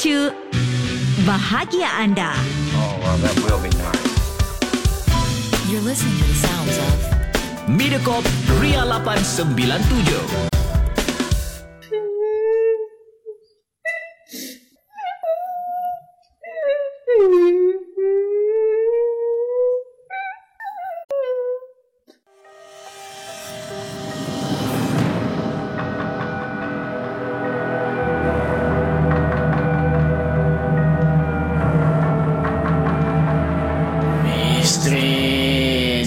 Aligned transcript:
Pemacu 0.00 0.32
bahagia 1.26 1.88
anda. 2.00 2.32
Oh, 2.72 2.96
well, 3.02 3.18
that 3.18 3.36
will 3.44 3.60
be 3.60 3.68
nice. 3.76 5.70
You're 5.70 5.82
listening 5.82 6.16
to 6.16 6.24
the 6.24 6.34
sounds 6.34 6.78
of 6.78 7.68
Mediacorp 7.68 8.24
Ria 8.60 8.80
897. 8.80 10.49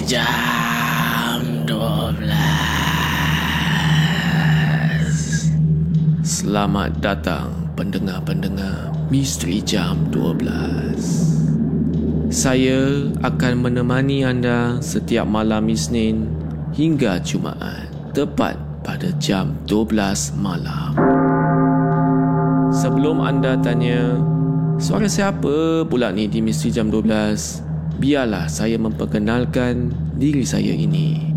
Jam 0.04 1.40
12 1.64 2.28
Selamat 6.20 6.92
datang 7.00 7.72
pendengar-pendengar 7.72 8.92
Misteri 9.08 9.64
jam 9.64 9.96
12 10.12 12.28
Saya 12.28 13.08
akan 13.24 13.64
menemani 13.64 14.28
anda 14.28 14.76
setiap 14.84 15.24
malam 15.24 15.72
Isnin 15.72 16.28
hingga 16.76 17.16
Jumaat 17.24 17.88
Tepat 18.12 18.60
pada 18.84 19.08
jam 19.16 19.56
12 19.64 20.36
malam. 20.36 20.92
Sebelum 22.76 23.24
anda 23.24 23.56
tanya 23.56 24.20
Suara 24.76 25.08
siapa 25.08 25.88
pula 25.88 26.12
ni 26.12 26.28
di 26.28 26.44
Misteri 26.44 26.76
Jam 26.76 26.92
12? 26.92 27.73
Biarlah 27.98 28.50
saya 28.50 28.74
memperkenalkan 28.76 29.94
diri 30.18 30.42
saya 30.42 30.74
ini. 30.74 31.30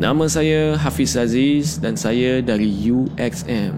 Nama 0.00 0.24
saya 0.26 0.80
Hafiz 0.80 1.14
Aziz 1.14 1.76
dan 1.76 1.94
saya 1.94 2.40
dari 2.40 2.72
UXM. 2.88 3.76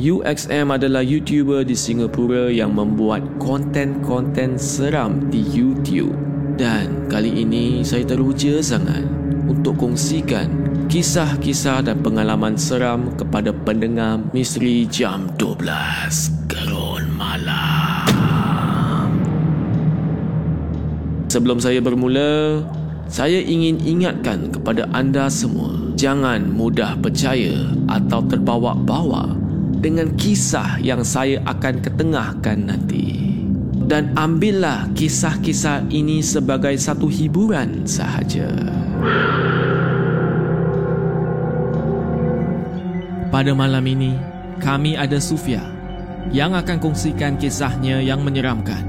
UXM 0.00 0.66
adalah 0.72 1.04
YouTuber 1.04 1.62
di 1.62 1.76
Singapura 1.78 2.50
yang 2.50 2.74
membuat 2.74 3.22
konten-konten 3.38 4.58
seram 4.58 5.30
di 5.30 5.40
YouTube. 5.40 6.12
Dan 6.58 7.08
kali 7.08 7.46
ini 7.46 7.80
saya 7.86 8.04
teruja 8.04 8.60
sangat 8.60 9.06
untuk 9.48 9.80
kongsikan 9.80 10.70
kisah-kisah 10.90 11.86
dan 11.86 12.02
pengalaman 12.02 12.58
seram 12.58 13.14
kepada 13.14 13.54
pendengar 13.54 14.18
Misteri 14.34 14.90
Jam 14.90 15.30
12 15.38 16.50
Gerun 16.50 17.06
Malam. 17.14 17.79
Sebelum 21.30 21.62
saya 21.62 21.78
bermula, 21.78 22.58
saya 23.06 23.38
ingin 23.38 23.78
ingatkan 23.86 24.50
kepada 24.50 24.90
anda 24.90 25.30
semua, 25.30 25.94
jangan 25.94 26.42
mudah 26.42 26.98
percaya 26.98 27.70
atau 27.86 28.18
terbawa-bawa 28.26 29.38
dengan 29.78 30.10
kisah 30.18 30.82
yang 30.82 31.06
saya 31.06 31.38
akan 31.46 31.86
ketengahkan 31.86 32.58
nanti. 32.66 33.38
Dan 33.86 34.10
ambillah 34.18 34.90
kisah-kisah 34.98 35.86
ini 35.94 36.18
sebagai 36.18 36.74
satu 36.74 37.06
hiburan 37.06 37.86
sahaja. 37.86 38.50
Pada 43.30 43.54
malam 43.54 43.86
ini, 43.86 44.18
kami 44.58 44.98
ada 44.98 45.22
Sufia 45.22 45.62
yang 46.34 46.58
akan 46.58 46.82
kongsikan 46.82 47.38
kisahnya 47.38 48.02
yang 48.02 48.18
menyeramkan. 48.26 48.82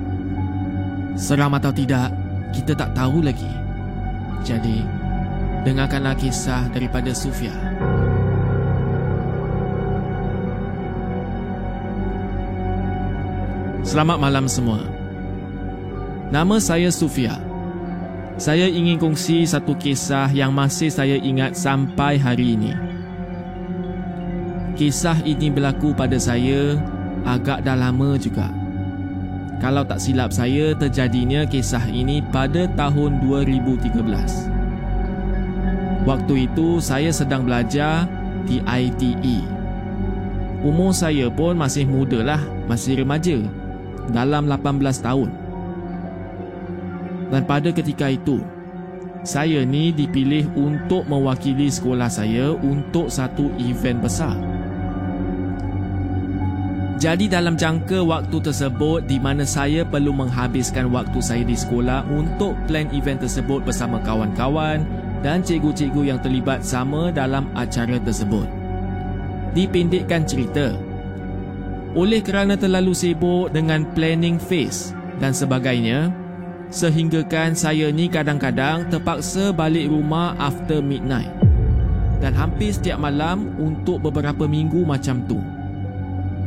Seram 1.14 1.54
atau 1.54 1.70
tidak, 1.70 2.21
kita 2.52 2.76
tak 2.76 2.92
tahu 2.92 3.24
lagi. 3.24 3.50
Jadi, 4.44 4.84
dengarkanlah 5.64 6.16
kisah 6.20 6.68
daripada 6.70 7.16
Sufia. 7.16 7.54
Selamat 13.82 14.18
malam 14.22 14.46
semua. 14.46 14.86
Nama 16.32 16.56
saya 16.64 16.88
Sufia. 16.94 17.36
Saya 18.40 18.66
ingin 18.66 18.96
kongsi 18.96 19.44
satu 19.44 19.76
kisah 19.76 20.32
yang 20.32 20.56
masih 20.56 20.88
saya 20.88 21.20
ingat 21.20 21.60
sampai 21.60 22.16
hari 22.16 22.56
ini. 22.56 22.74
Kisah 24.80 25.20
ini 25.28 25.52
berlaku 25.52 25.92
pada 25.92 26.16
saya 26.18 26.80
agak 27.28 27.68
dah 27.68 27.78
lama 27.78 28.16
juga. 28.18 28.61
Kalau 29.62 29.86
tak 29.86 30.02
silap 30.02 30.34
saya, 30.34 30.74
terjadinya 30.74 31.46
kisah 31.46 31.86
ini 31.86 32.26
pada 32.34 32.66
tahun 32.74 33.22
2013. 33.22 34.50
Waktu 36.02 36.50
itu 36.50 36.82
saya 36.82 37.14
sedang 37.14 37.46
belajar 37.46 38.10
di 38.50 38.58
ITE. 38.66 39.46
Umur 40.66 40.98
saya 40.98 41.30
pun 41.30 41.54
masih 41.54 41.86
muda 41.86 42.26
lah, 42.26 42.42
masih 42.66 43.06
remaja, 43.06 43.38
dalam 44.10 44.50
18 44.50 44.98
tahun. 44.98 45.30
Dan 47.30 47.46
pada 47.46 47.70
ketika 47.70 48.10
itu, 48.10 48.42
saya 49.22 49.62
ni 49.62 49.94
dipilih 49.94 50.50
untuk 50.58 51.06
mewakili 51.06 51.70
sekolah 51.70 52.10
saya 52.10 52.50
untuk 52.58 53.14
satu 53.14 53.54
event 53.62 54.02
besar. 54.02 54.34
Jadi 57.02 57.26
dalam 57.26 57.58
jangka 57.58 58.06
waktu 58.06 58.38
tersebut 58.38 59.10
di 59.10 59.18
mana 59.18 59.42
saya 59.42 59.82
perlu 59.82 60.14
menghabiskan 60.14 60.94
waktu 60.94 61.18
saya 61.18 61.42
di 61.42 61.58
sekolah 61.58 62.06
untuk 62.14 62.54
plan 62.70 62.86
event 62.94 63.26
tersebut 63.26 63.66
bersama 63.66 63.98
kawan-kawan 64.06 64.86
dan 65.26 65.42
cikgu-cikgu 65.42 66.14
yang 66.14 66.22
terlibat 66.22 66.62
sama 66.62 67.10
dalam 67.10 67.50
acara 67.58 67.98
tersebut. 67.98 68.46
Dipendekkan 69.58 70.30
cerita, 70.30 70.78
oleh 71.98 72.22
kerana 72.22 72.54
terlalu 72.54 72.94
sibuk 72.94 73.50
dengan 73.50 73.82
planning 73.98 74.38
phase 74.38 74.94
dan 75.18 75.34
sebagainya, 75.34 76.14
sehinggakan 76.70 77.58
saya 77.58 77.90
ni 77.90 78.14
kadang-kadang 78.14 78.86
terpaksa 78.94 79.50
balik 79.50 79.90
rumah 79.90 80.38
after 80.38 80.86
midnight 80.86 81.34
dan 82.22 82.38
hampir 82.38 82.70
setiap 82.70 83.02
malam 83.02 83.58
untuk 83.58 84.06
beberapa 84.06 84.46
minggu 84.46 84.86
macam 84.86 85.26
tu. 85.26 85.42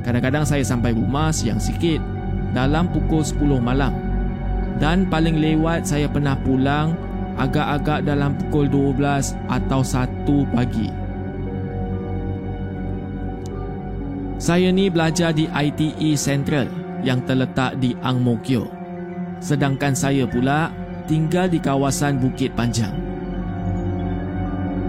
Kadang-kadang 0.04 0.44
saya 0.44 0.60
sampai 0.60 0.92
rumah 0.92 1.32
siang 1.32 1.58
sikit 1.58 1.98
dalam 2.52 2.92
pukul 2.92 3.24
10 3.24 3.58
malam. 3.58 3.92
Dan 4.76 5.08
paling 5.08 5.40
lewat 5.40 5.88
saya 5.88 6.06
pernah 6.06 6.36
pulang 6.36 6.92
agak-agak 7.40 8.06
dalam 8.06 8.36
pukul 8.36 8.68
12 8.68 9.34
atau 9.48 9.80
1 9.80 10.54
pagi. 10.54 10.88
Saya 14.36 14.68
ni 14.68 14.92
belajar 14.92 15.32
di 15.32 15.48
ITE 15.48 16.20
Central 16.20 16.68
yang 17.00 17.24
terletak 17.24 17.80
di 17.80 17.96
Ang 18.04 18.20
Mo 18.20 18.36
Kio. 18.44 18.68
Sedangkan 19.40 19.96
saya 19.96 20.28
pula 20.28 20.68
tinggal 21.08 21.48
di 21.48 21.56
kawasan 21.56 22.20
Bukit 22.20 22.52
Panjang. 22.52 22.92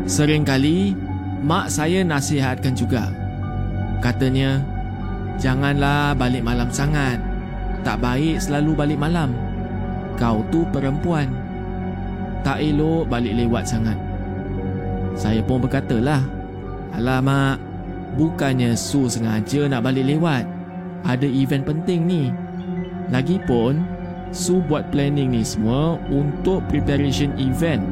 Seringkali 0.05 0.95
mak 1.43 1.71
saya 1.71 2.03
nasihatkan 2.03 2.75
juga. 2.75 3.09
Katanya, 4.03 4.74
Janganlah 5.35 6.15
balik 6.15 6.43
malam 6.43 6.71
sangat. 6.71 7.19
Tak 7.83 7.99
baik 8.01 8.39
selalu 8.39 8.71
balik 8.73 8.99
malam. 8.99 9.35
Kau 10.15 10.41
tu 10.49 10.63
perempuan. 10.71 11.27
Tak 12.41 12.63
elok 12.63 13.09
balik 13.11 13.35
lewat 13.35 13.67
sangat. 13.67 13.97
Saya 15.15 15.43
pun 15.43 15.63
berkatalah, 15.63 16.23
Alamak, 16.95 17.59
bukannya 18.15 18.75
Su 18.79 19.11
sengaja 19.11 19.67
nak 19.67 19.83
balik 19.83 20.07
lewat. 20.07 20.47
Ada 21.03 21.27
event 21.27 21.67
penting 21.67 22.07
ni. 22.07 22.23
Lagipun, 23.11 23.83
Su 24.31 24.63
buat 24.65 24.87
planning 24.91 25.35
ni 25.35 25.43
semua 25.43 25.99
untuk 26.11 26.63
preparation 26.71 27.31
event 27.39 27.83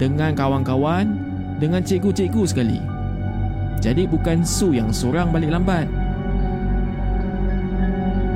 dengan 0.00 0.32
kawan-kawan, 0.32 1.16
dengan 1.60 1.84
cikgu-cikgu 1.84 2.42
sekali. 2.48 2.80
Jadi 3.80 4.08
bukan 4.08 4.44
Su 4.44 4.72
yang 4.72 4.92
seorang 4.92 5.28
balik 5.28 5.52
lambat. 5.52 5.99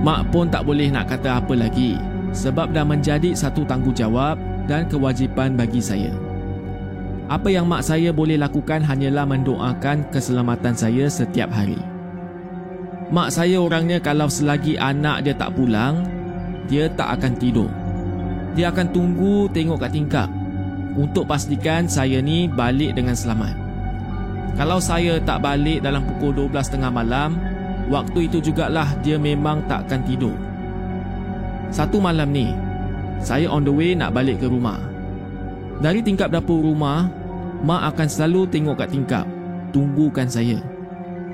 Mak 0.05 0.37
pun 0.37 0.53
tak 0.53 0.69
boleh 0.69 0.93
nak 0.93 1.09
kata 1.09 1.41
apa 1.41 1.57
lagi 1.57 1.97
sebab 2.37 2.77
dah 2.77 2.85
menjadi 2.85 3.33
satu 3.33 3.65
tanggungjawab 3.65 4.37
dan 4.69 4.85
kewajipan 4.85 5.57
bagi 5.57 5.81
saya. 5.81 6.13
Apa 7.25 7.49
yang 7.49 7.65
mak 7.65 7.81
saya 7.81 8.13
boleh 8.13 8.37
lakukan 8.37 8.85
hanyalah 8.85 9.25
mendoakan 9.25 10.13
keselamatan 10.13 10.77
saya 10.77 11.09
setiap 11.09 11.49
hari. 11.49 11.81
Mak 13.09 13.33
saya 13.33 13.57
orangnya 13.57 13.97
kalau 13.97 14.29
selagi 14.29 14.77
anak 14.77 15.25
dia 15.25 15.33
tak 15.33 15.57
pulang, 15.57 16.05
dia 16.69 16.85
tak 16.93 17.17
akan 17.17 17.33
tidur. 17.41 17.73
Dia 18.53 18.77
akan 18.77 18.93
tunggu 18.93 19.49
tengok 19.57 19.89
kat 19.89 19.93
tingkap 19.97 20.29
untuk 21.01 21.25
pastikan 21.25 21.89
saya 21.89 22.21
ni 22.21 22.45
balik 22.45 22.93
dengan 22.93 23.17
selamat. 23.17 23.57
Kalau 24.61 24.85
saya 24.85 25.17
tak 25.25 25.41
balik 25.41 25.81
dalam 25.81 26.05
pukul 26.05 26.45
12.30 26.53 26.93
malam, 26.93 27.54
waktu 27.89 28.31
itu 28.31 28.41
jugalah 28.41 28.89
dia 29.05 29.21
memang 29.21 29.65
tak 29.69 29.89
akan 29.89 30.01
tidur. 30.05 30.37
Satu 31.75 31.99
malam 31.99 32.31
ni, 32.31 32.55
saya 33.19 33.51
on 33.51 33.67
the 33.67 33.73
way 33.73 33.97
nak 33.99 34.15
balik 34.15 34.39
ke 34.39 34.47
rumah. 34.47 34.79
Dari 35.83 36.01
tingkap 36.05 36.31
dapur 36.31 36.63
rumah, 36.63 37.11
mak 37.67 37.95
akan 37.95 38.09
selalu 38.09 38.47
tengok 38.47 38.77
kat 38.79 38.89
tingkap, 38.95 39.27
tunggukan 39.75 40.31
saya. 40.31 40.63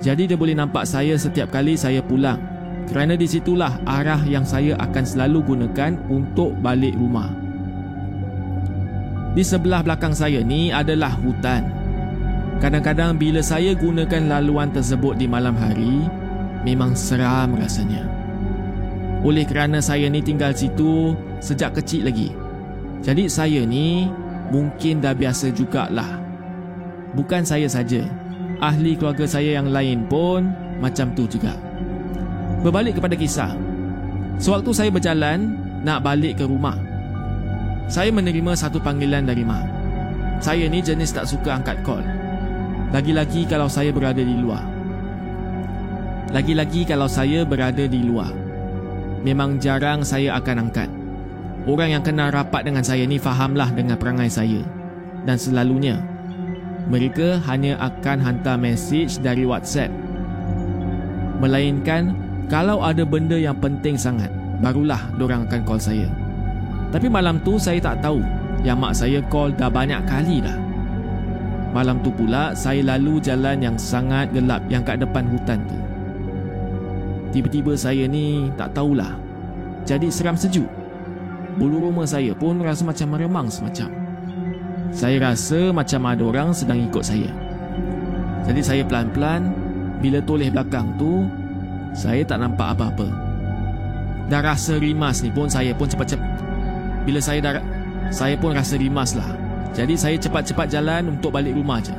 Jadi 0.01 0.33
dia 0.33 0.39
boleh 0.41 0.57
nampak 0.57 0.89
saya 0.89 1.19
setiap 1.21 1.53
kali 1.53 1.77
saya 1.77 2.01
pulang. 2.01 2.41
Kerana 2.89 3.15
di 3.15 3.29
situlah 3.29 3.79
arah 3.85 4.19
yang 4.25 4.43
saya 4.43 4.75
akan 4.81 5.05
selalu 5.05 5.45
gunakan 5.45 5.95
untuk 6.09 6.57
balik 6.59 6.97
rumah. 6.97 7.29
Di 9.37 9.47
sebelah 9.47 9.85
belakang 9.85 10.17
saya 10.17 10.43
ni 10.43 10.75
adalah 10.75 11.15
hutan. 11.15 11.63
Kadang-kadang 12.59 13.15
bila 13.15 13.45
saya 13.45 13.77
gunakan 13.79 14.27
laluan 14.27 14.75
tersebut 14.75 15.15
di 15.21 15.31
malam 15.31 15.55
hari, 15.55 16.09
memang 16.67 16.97
seram 16.97 17.57
rasanya. 17.57 18.05
Oleh 19.21 19.45
kerana 19.45 19.85
saya 19.85 20.09
ni 20.09 20.25
tinggal 20.25 20.57
situ 20.57 21.13
sejak 21.45 21.77
kecil 21.77 22.09
lagi. 22.09 22.33
Jadi 23.05 23.29
saya 23.29 23.65
ni 23.65 24.09
mungkin 24.49 25.05
dah 25.05 25.13
biasa 25.13 25.53
jugalah. 25.53 26.21
Bukan 27.13 27.45
saya 27.45 27.69
saja, 27.69 28.05
ahli 28.65 28.97
keluarga 28.97 29.29
saya 29.29 29.61
yang 29.61 29.69
lain 29.69 30.09
pun 30.09 30.49
macam 30.81 31.13
tu 31.13 31.29
juga. 31.29 31.57
Berbalik 32.65 33.01
kepada 33.01 33.17
kisah. 33.17 33.53
Sewaktu 34.41 34.73
saya 34.73 34.89
berjalan 34.89 35.53
nak 35.85 36.01
balik 36.01 36.41
ke 36.41 36.45
rumah, 36.49 36.77
saya 37.91 38.15
menerima 38.15 38.55
satu 38.55 38.79
panggilan 38.79 39.27
dari 39.27 39.43
mak. 39.43 39.67
Saya 40.39 40.71
ni 40.71 40.79
jenis 40.81 41.11
tak 41.11 41.27
suka 41.27 41.59
angkat 41.59 41.83
call. 41.83 42.07
Lagi-lagi 42.95 43.45
kalau 43.51 43.67
saya 43.67 43.91
berada 43.91 44.23
di 44.23 44.31
luar. 44.39 44.80
Lagi-lagi 46.31 46.87
kalau 46.87 47.11
saya 47.11 47.43
berada 47.43 47.91
di 47.91 48.07
luar. 48.07 48.31
Memang 49.27 49.59
jarang 49.59 50.07
saya 50.07 50.39
akan 50.39 50.71
angkat. 50.71 50.87
Orang 51.67 51.91
yang 51.91 52.07
kenal 52.07 52.31
rapat 52.31 52.63
dengan 52.65 52.87
saya 52.87 53.03
ni 53.03 53.19
fahamlah 53.19 53.69
dengan 53.75 53.99
perangai 53.99 54.31
saya. 54.31 54.63
Dan 55.27 55.37
selalunya, 55.37 55.99
mereka 56.87 57.43
hanya 57.51 57.77
akan 57.83 58.23
hantar 58.23 58.57
mesej 58.63 59.19
dari 59.19 59.43
WhatsApp. 59.43 59.91
Melainkan, 61.43 62.15
kalau 62.47 62.79
ada 62.79 63.03
benda 63.03 63.35
yang 63.35 63.59
penting 63.59 63.99
sangat, 63.99 64.31
barulah 64.63 65.11
diorang 65.19 65.51
akan 65.51 65.67
call 65.67 65.83
saya. 65.83 66.07
Tapi 66.95 67.11
malam 67.11 67.43
tu 67.43 67.59
saya 67.59 67.83
tak 67.83 68.07
tahu 68.07 68.23
yang 68.63 68.79
mak 68.79 68.95
saya 68.95 69.19
call 69.27 69.51
dah 69.51 69.71
banyak 69.71 69.99
kali 70.07 70.39
dah. 70.39 70.59
Malam 71.75 72.03
tu 72.03 72.11
pula 72.15 72.55
saya 72.55 72.83
lalu 72.83 73.19
jalan 73.19 73.63
yang 73.63 73.77
sangat 73.79 74.31
gelap 74.31 74.63
yang 74.71 74.83
kat 74.87 74.99
depan 74.99 75.27
hutan 75.27 75.59
tu. 75.67 75.79
Tiba-tiba 77.31 77.79
saya 77.79 78.11
ni 78.11 78.51
tak 78.59 78.75
tahulah. 78.75 79.15
Jadi 79.87 80.11
seram 80.11 80.35
sejuk. 80.35 80.67
Bulu 81.59 81.91
rumah 81.91 82.07
saya 82.07 82.35
pun 82.35 82.59
rasa 82.63 82.83
macam 82.87 83.15
meremang 83.15 83.47
semacam. 83.51 83.91
Saya 84.91 85.17
rasa 85.23 85.71
macam 85.71 86.01
ada 86.11 86.23
orang 86.27 86.49
sedang 86.51 86.83
ikut 86.83 87.03
saya. 87.07 87.31
Jadi 88.47 88.61
saya 88.63 88.83
pelan-pelan 88.83 89.55
bila 90.03 90.19
toleh 90.25 90.51
belakang 90.51 90.91
tu 90.99 91.29
saya 91.95 92.27
tak 92.27 92.43
nampak 92.43 92.75
apa-apa. 92.75 93.07
Dah 94.31 94.43
rasa 94.43 94.79
rimas 94.79 95.23
ni 95.23 95.31
pun 95.31 95.47
saya 95.51 95.75
pun 95.75 95.87
cepat-cepat 95.91 96.31
bila 97.05 97.19
saya 97.19 97.41
dah 97.41 97.55
saya 98.11 98.35
pun 98.37 98.53
rasa 98.55 98.75
rimas 98.77 99.15
lah. 99.15 99.27
Jadi 99.71 99.95
saya 99.95 100.19
cepat-cepat 100.19 100.67
jalan 100.67 101.15
untuk 101.15 101.31
balik 101.31 101.55
rumah 101.55 101.79
je. 101.79 101.95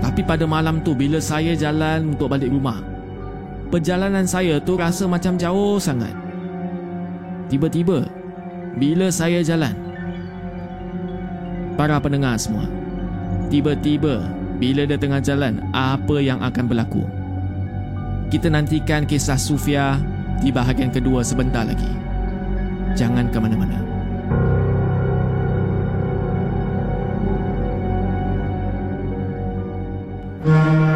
Tapi 0.00 0.24
pada 0.24 0.44
malam 0.48 0.80
tu 0.80 0.96
bila 0.96 1.20
saya 1.20 1.52
jalan 1.52 2.16
untuk 2.16 2.32
balik 2.32 2.48
rumah, 2.48 2.80
perjalanan 3.68 4.24
saya 4.26 4.62
tu 4.62 4.78
rasa 4.78 5.06
macam 5.10 5.34
jauh 5.36 5.78
sangat. 5.82 6.14
Tiba-tiba 7.46 8.06
bila 8.76 9.08
saya 9.08 9.40
jalan 9.42 9.74
para 11.78 12.00
pendengar 12.02 12.34
semua, 12.40 12.66
tiba-tiba 13.52 14.26
bila 14.56 14.88
dia 14.88 14.96
tengah 14.96 15.20
jalan, 15.20 15.60
apa 15.76 16.16
yang 16.18 16.40
akan 16.40 16.64
berlaku? 16.64 17.04
Kita 18.32 18.50
nantikan 18.50 19.06
kisah 19.06 19.38
Sufia 19.38 20.00
di 20.40 20.50
bahagian 20.50 20.90
kedua 20.90 21.22
sebentar 21.22 21.62
lagi. 21.62 21.92
Jangan 22.96 23.28
ke 23.30 23.38
mana-mana. 23.38 23.78
Hashtag 30.46 30.95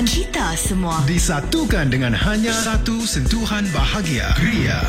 dan 0.00 0.08
kita 0.08 0.56
semua. 0.56 0.96
Disatukan 1.04 1.92
dengan 1.92 2.16
hanya 2.16 2.56
satu 2.56 3.04
sentuhan 3.04 3.68
bahagia 3.68 4.32
Ria 4.40 4.80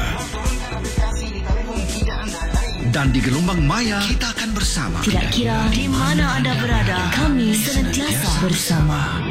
Dan 2.96 3.12
di 3.12 3.20
gelombang 3.20 3.60
maya 3.60 4.00
kita 4.08 4.32
akan 4.32 4.56
bersama. 4.56 5.04
Tidak 5.04 5.28
kira 5.36 5.68
di 5.76 5.92
mana 5.92 6.40
anda 6.40 6.56
berada, 6.64 7.12
kami 7.12 7.52
senantiasa 7.52 8.40
bersama. 8.40 9.31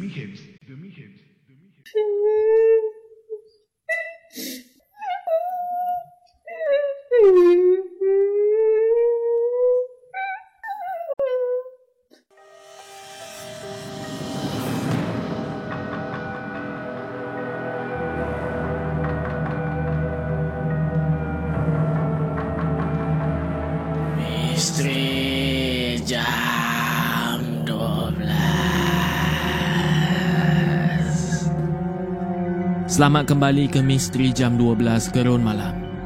Selamat 32.91 33.23
kembali 33.33 33.71
ke 33.71 33.79
Misteri 33.79 34.29
Jam 34.29 34.59
12 34.59 35.15
Gerun 35.15 35.41
Malam. 35.41 36.00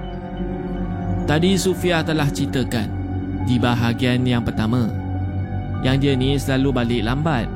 Tadi 1.26 1.58
Sufia 1.58 2.06
telah 2.06 2.30
ceritakan 2.30 2.86
di 3.50 3.58
bahagian 3.58 4.22
yang 4.30 4.46
pertama 4.46 4.86
yang 5.82 5.98
dia 5.98 6.14
ni 6.14 6.38
selalu 6.38 6.70
balik 6.70 7.02
lambat. 7.02 7.50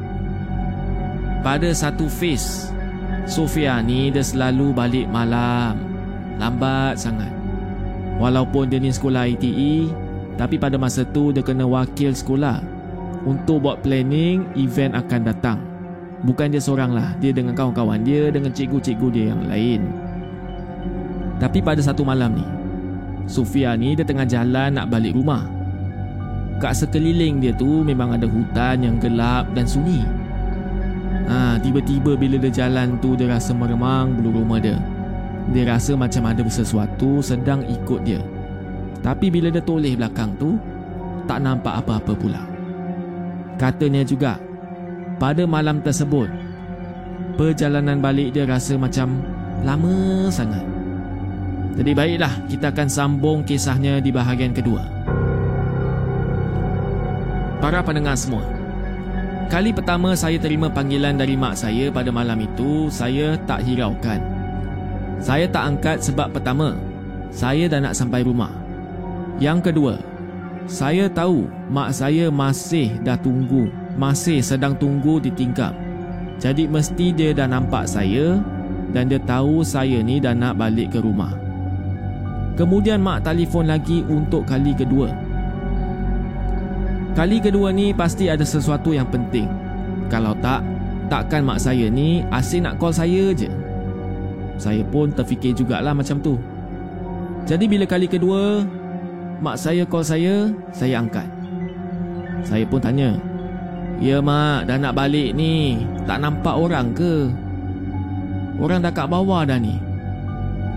Pada 1.46 1.70
satu 1.70 2.10
phase, 2.10 2.74
Sofia 3.30 3.78
ni 3.86 4.10
dia 4.10 4.26
selalu 4.26 4.74
balik 4.74 5.06
malam. 5.14 5.78
Lambat 6.42 6.98
sangat. 6.98 7.30
Walaupun 8.18 8.74
dia 8.74 8.82
ni 8.82 8.90
sekolah 8.90 9.30
ITE, 9.38 9.94
tapi 10.34 10.58
pada 10.58 10.82
masa 10.82 11.06
tu 11.06 11.30
dia 11.30 11.46
kena 11.46 11.70
wakil 11.70 12.10
sekolah 12.10 12.66
untuk 13.30 13.70
buat 13.70 13.86
planning 13.86 14.50
event 14.58 14.98
akan 14.98 15.22
datang. 15.30 15.62
Bukan 16.26 16.50
dia 16.50 16.60
seorang 16.60 16.90
lah, 16.90 17.14
dia 17.22 17.38
dengan 17.38 17.54
kawan-kawan 17.54 18.02
dia, 18.02 18.34
dengan 18.34 18.50
cikgu-cikgu 18.50 19.08
dia 19.14 19.26
yang 19.30 19.46
lain. 19.46 19.82
Tapi 21.38 21.62
pada 21.62 21.80
satu 21.86 22.02
malam 22.02 22.34
ni, 22.34 22.59
Sofia 23.30 23.78
ni 23.78 23.94
dia 23.94 24.02
tengah 24.02 24.26
jalan 24.26 24.74
nak 24.74 24.90
balik 24.90 25.14
rumah. 25.14 25.46
Kat 26.58 26.74
sekeliling 26.74 27.38
dia 27.38 27.54
tu 27.54 27.86
memang 27.86 28.18
ada 28.18 28.26
hutan 28.26 28.82
yang 28.82 28.98
gelap 28.98 29.46
dan 29.54 29.70
sunyi. 29.70 30.02
Ha, 31.30 31.62
tiba-tiba 31.62 32.18
bila 32.18 32.42
dia 32.42 32.66
jalan 32.66 32.98
tu 32.98 33.14
dia 33.14 33.30
rasa 33.30 33.54
meremang 33.54 34.18
bulu 34.18 34.42
rumah 34.42 34.58
dia. 34.58 34.82
Dia 35.54 35.70
rasa 35.70 35.94
macam 35.94 36.26
ada 36.26 36.42
sesuatu 36.50 37.22
sedang 37.22 37.62
ikut 37.70 38.02
dia. 38.02 38.18
Tapi 39.06 39.30
bila 39.30 39.54
dia 39.54 39.62
toleh 39.62 39.94
belakang 39.94 40.34
tu, 40.42 40.58
tak 41.30 41.46
nampak 41.46 41.86
apa-apa 41.86 42.18
pula. 42.18 42.42
Katanya 43.62 44.02
juga, 44.02 44.42
pada 45.22 45.46
malam 45.46 45.86
tersebut, 45.86 46.28
perjalanan 47.38 48.02
balik 48.02 48.34
dia 48.34 48.50
rasa 48.50 48.74
macam 48.74 49.22
lama 49.62 50.28
sangat. 50.34 50.79
Jadi 51.80 51.96
baiklah, 51.96 52.34
kita 52.52 52.76
akan 52.76 52.92
sambung 52.92 53.40
kisahnya 53.48 54.04
di 54.04 54.12
bahagian 54.12 54.52
kedua. 54.52 54.84
Para 57.64 57.80
pendengar 57.80 58.20
semua, 58.20 58.44
kali 59.48 59.72
pertama 59.72 60.12
saya 60.12 60.36
terima 60.44 60.68
panggilan 60.68 61.16
dari 61.16 61.40
mak 61.40 61.56
saya 61.56 61.88
pada 61.88 62.12
malam 62.12 62.36
itu, 62.44 62.92
saya 62.92 63.40
tak 63.48 63.64
hiraukan. 63.64 64.20
Saya 65.24 65.48
tak 65.48 65.64
angkat 65.72 66.04
sebab 66.04 66.36
pertama, 66.36 66.76
saya 67.32 67.72
dah 67.72 67.80
nak 67.80 67.96
sampai 67.96 68.28
rumah. 68.28 68.52
Yang 69.40 69.72
kedua, 69.72 70.04
saya 70.68 71.08
tahu 71.08 71.48
mak 71.72 71.96
saya 71.96 72.28
masih 72.28 72.92
dah 73.08 73.16
tunggu, 73.16 73.72
masih 73.96 74.44
sedang 74.44 74.76
tunggu 74.76 75.24
di 75.24 75.32
tingkap. 75.32 75.72
Jadi 76.44 76.68
mesti 76.68 77.16
dia 77.16 77.32
dah 77.32 77.48
nampak 77.48 77.88
saya 77.88 78.36
dan 78.92 79.08
dia 79.08 79.20
tahu 79.24 79.64
saya 79.64 80.04
ni 80.04 80.20
dah 80.20 80.36
nak 80.36 80.60
balik 80.60 80.92
ke 80.92 81.00
rumah. 81.00 81.49
Kemudian 82.56 83.02
mak 83.02 83.26
telefon 83.28 83.68
lagi 83.68 84.06
untuk 84.08 84.46
kali 84.48 84.74
kedua. 84.78 85.10
Kali 87.18 87.38
kedua 87.44 87.74
ni 87.74 87.92
pasti 87.92 88.32
ada 88.32 88.46
sesuatu 88.46 88.96
yang 88.96 89.10
penting. 89.10 89.50
Kalau 90.08 90.32
tak, 90.40 90.64
takkan 91.12 91.44
mak 91.44 91.60
saya 91.60 91.92
ni 91.92 92.24
asyik 92.32 92.64
nak 92.64 92.78
call 92.80 92.96
saya 92.96 93.34
je. 93.36 93.50
Saya 94.60 94.84
pun 94.88 95.12
terfikir 95.12 95.56
jugalah 95.56 95.92
macam 95.92 96.20
tu. 96.20 96.36
Jadi 97.44 97.66
bila 97.68 97.84
kali 97.88 98.08
kedua, 98.08 98.64
mak 99.40 99.58
saya 99.60 99.84
call 99.84 100.06
saya, 100.06 100.48
saya 100.72 101.00
angkat. 101.00 101.28
Saya 102.44 102.64
pun 102.64 102.80
tanya, 102.80 103.20
Ya 104.00 104.24
mak, 104.24 104.64
dah 104.64 104.80
nak 104.80 104.96
balik 104.96 105.36
ni. 105.36 105.84
Tak 106.08 106.24
nampak 106.24 106.56
orang 106.56 106.96
ke? 106.96 107.28
Orang 108.56 108.80
dah 108.80 108.96
kat 108.96 109.12
bawah 109.12 109.44
dah 109.44 109.60
ni. 109.60 109.76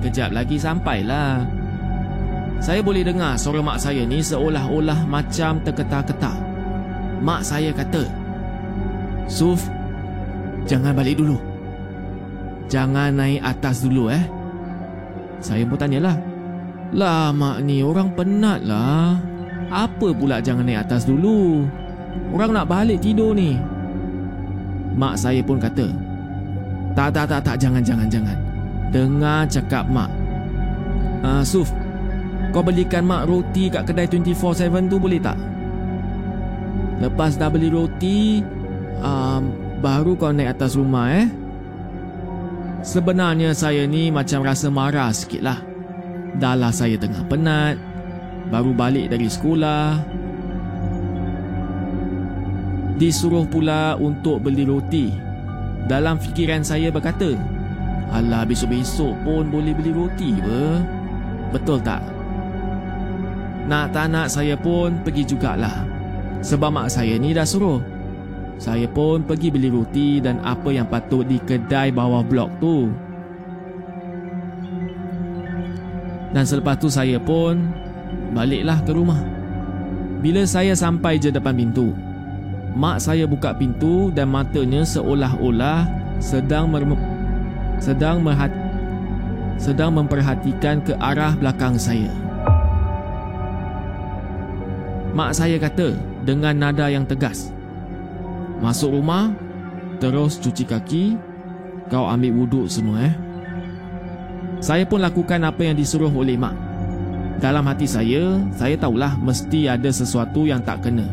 Kejap 0.02 0.34
lagi 0.34 0.58
sampailah. 0.58 1.46
Saya 2.62 2.78
boleh 2.78 3.02
dengar 3.02 3.34
suara 3.34 3.58
mak 3.58 3.82
saya 3.82 4.06
ni 4.06 4.22
seolah-olah 4.22 5.02
macam 5.10 5.58
terketar-ketar. 5.66 6.38
Mak 7.18 7.42
saya 7.42 7.74
kata, 7.74 8.06
Suf, 9.26 9.66
jangan 10.70 10.94
balik 10.94 11.18
dulu. 11.18 11.42
Jangan 12.70 13.18
naik 13.18 13.42
atas 13.42 13.82
dulu 13.82 14.14
eh. 14.14 14.22
Saya 15.42 15.66
pun 15.66 15.74
tanyalah. 15.74 16.14
Lah 16.94 17.34
mak 17.34 17.66
ni 17.66 17.82
orang 17.82 18.14
penat 18.14 18.62
lah. 18.62 19.18
Apa 19.66 20.14
pula 20.14 20.38
jangan 20.38 20.62
naik 20.62 20.86
atas 20.86 21.02
dulu? 21.02 21.66
Orang 22.30 22.54
nak 22.54 22.70
balik 22.70 23.02
tidur 23.02 23.34
ni. 23.34 23.58
Mak 24.94 25.18
saya 25.18 25.42
pun 25.42 25.58
kata, 25.58 25.90
tak, 26.94 27.10
tak, 27.10 27.26
tak, 27.26 27.42
tak, 27.42 27.56
jangan, 27.58 27.82
jangan, 27.82 28.06
jangan. 28.06 28.38
Dengar 28.94 29.50
cakap 29.50 29.82
mak. 29.90 30.12
Uh, 31.24 31.42
Suf, 31.42 31.72
kau 32.52 32.60
belikan 32.60 33.08
mak 33.08 33.26
roti 33.26 33.72
kat 33.72 33.88
kedai 33.88 34.06
24-7 34.06 34.92
tu 34.92 34.96
boleh 35.00 35.18
tak? 35.18 35.40
Lepas 37.00 37.34
dah 37.34 37.50
beli 37.50 37.72
roti, 37.72 38.44
um, 39.02 39.50
baru 39.82 40.14
kau 40.14 40.30
naik 40.30 40.54
atas 40.54 40.78
rumah 40.78 41.10
eh. 41.10 41.26
Sebenarnya 42.86 43.56
saya 43.56 43.88
ni 43.88 44.12
macam 44.14 44.44
rasa 44.46 44.70
marah 44.70 45.10
sikit 45.10 45.42
lah. 45.42 45.58
Dah 46.38 46.54
lah 46.54 46.70
saya 46.70 46.94
tengah 47.00 47.26
penat. 47.26 47.80
Baru 48.52 48.76
balik 48.76 49.10
dari 49.10 49.26
sekolah. 49.26 50.02
Disuruh 53.00 53.48
pula 53.48 53.98
untuk 53.98 54.44
beli 54.44 54.62
roti. 54.62 55.10
Dalam 55.90 56.22
fikiran 56.22 56.62
saya 56.62 56.94
berkata, 56.94 57.34
Alah 58.12 58.44
besok-besok 58.44 59.16
pun 59.24 59.48
boleh 59.48 59.72
beli 59.72 59.90
roti 59.90 60.36
apa? 60.36 60.84
Betul 61.50 61.80
tak? 61.80 62.21
Nak 63.62 63.94
tak 63.94 64.10
nak 64.10 64.26
saya 64.26 64.58
pun 64.58 64.98
pergi 65.06 65.22
jugalah. 65.22 65.86
Sebab 66.42 66.70
mak 66.74 66.90
saya 66.90 67.14
ni 67.18 67.30
dah 67.30 67.46
suruh. 67.46 67.78
Saya 68.58 68.86
pun 68.90 69.22
pergi 69.22 69.50
beli 69.50 69.70
roti 69.70 70.18
dan 70.22 70.38
apa 70.42 70.70
yang 70.70 70.86
patut 70.86 71.26
di 71.26 71.38
kedai 71.38 71.94
bawah 71.94 72.22
blok 72.22 72.50
tu. 72.58 72.90
Dan 76.32 76.44
selepas 76.46 76.78
tu 76.78 76.88
saya 76.88 77.18
pun 77.18 77.58
baliklah 78.32 78.80
ke 78.82 78.90
rumah. 78.94 79.18
Bila 80.22 80.46
saya 80.46 80.78
sampai 80.78 81.18
je 81.18 81.34
depan 81.34 81.58
pintu, 81.58 81.90
mak 82.78 83.02
saya 83.02 83.26
buka 83.26 83.50
pintu 83.52 84.14
dan 84.14 84.30
matanya 84.30 84.86
seolah-olah 84.86 85.86
sedang 86.22 86.70
merem- 86.70 87.10
sedang 87.82 88.22
merhat- 88.22 88.54
sedang 89.58 89.90
memperhatikan 89.98 90.78
ke 90.86 90.94
arah 91.02 91.34
belakang 91.34 91.74
saya. 91.74 92.21
Mak 95.12 95.36
saya 95.36 95.60
kata 95.60 95.92
dengan 96.24 96.56
nada 96.56 96.88
yang 96.88 97.04
tegas. 97.04 97.52
Masuk 98.64 98.96
rumah, 98.96 99.36
terus 100.00 100.40
cuci 100.40 100.64
kaki, 100.64 101.04
kau 101.92 102.08
ambil 102.08 102.32
wuduk 102.32 102.64
semua 102.72 103.12
eh. 103.12 103.14
Saya 104.64 104.88
pun 104.88 105.04
lakukan 105.04 105.42
apa 105.44 105.68
yang 105.68 105.76
disuruh 105.76 106.08
oleh 106.08 106.40
mak. 106.40 106.56
Dalam 107.42 107.66
hati 107.68 107.84
saya, 107.84 108.40
saya 108.56 108.78
tahulah 108.78 109.18
mesti 109.20 109.68
ada 109.68 109.90
sesuatu 109.90 110.48
yang 110.48 110.64
tak 110.64 110.86
kena. 110.86 111.04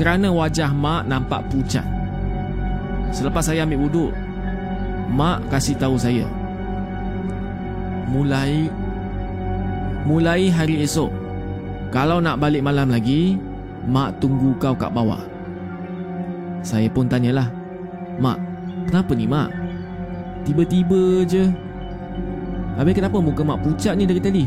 Kerana 0.00 0.32
wajah 0.32 0.72
mak 0.72 1.04
nampak 1.04 1.44
pucat. 1.52 1.84
Selepas 3.10 3.50
saya 3.50 3.66
ambil 3.66 3.84
wuduk, 3.84 4.10
mak 5.12 5.44
kasih 5.52 5.76
tahu 5.76 5.98
saya. 6.00 6.24
Mulai 8.08 8.70
mulai 10.06 10.48
hari 10.48 10.86
esok, 10.86 11.10
kalau 11.90 12.22
nak 12.22 12.38
balik 12.38 12.62
malam 12.62 12.86
lagi, 12.86 13.34
mak 13.90 14.22
tunggu 14.22 14.54
kau 14.62 14.78
kat 14.78 14.94
bawah. 14.94 15.18
Saya 16.62 16.86
pun 16.86 17.10
tanyalah, 17.10 17.50
Mak, 18.20 18.38
kenapa 18.86 19.12
ni 19.16 19.24
mak? 19.24 19.48
Tiba-tiba 20.44 21.24
je. 21.24 21.48
Habis 22.76 22.94
kenapa 22.94 23.16
muka 23.18 23.42
mak 23.42 23.64
pucat 23.64 23.96
ni 23.96 24.04
dari 24.04 24.20
tadi? 24.20 24.44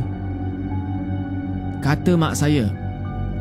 Kata 1.82 2.14
mak 2.16 2.38
saya, 2.38 2.70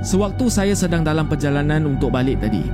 sewaktu 0.01 0.51
saya 0.51 0.75
sedang 0.75 1.05
dalam 1.05 1.29
perjalanan 1.29 1.87
untuk 1.87 2.11
balik 2.11 2.41
tadi, 2.43 2.65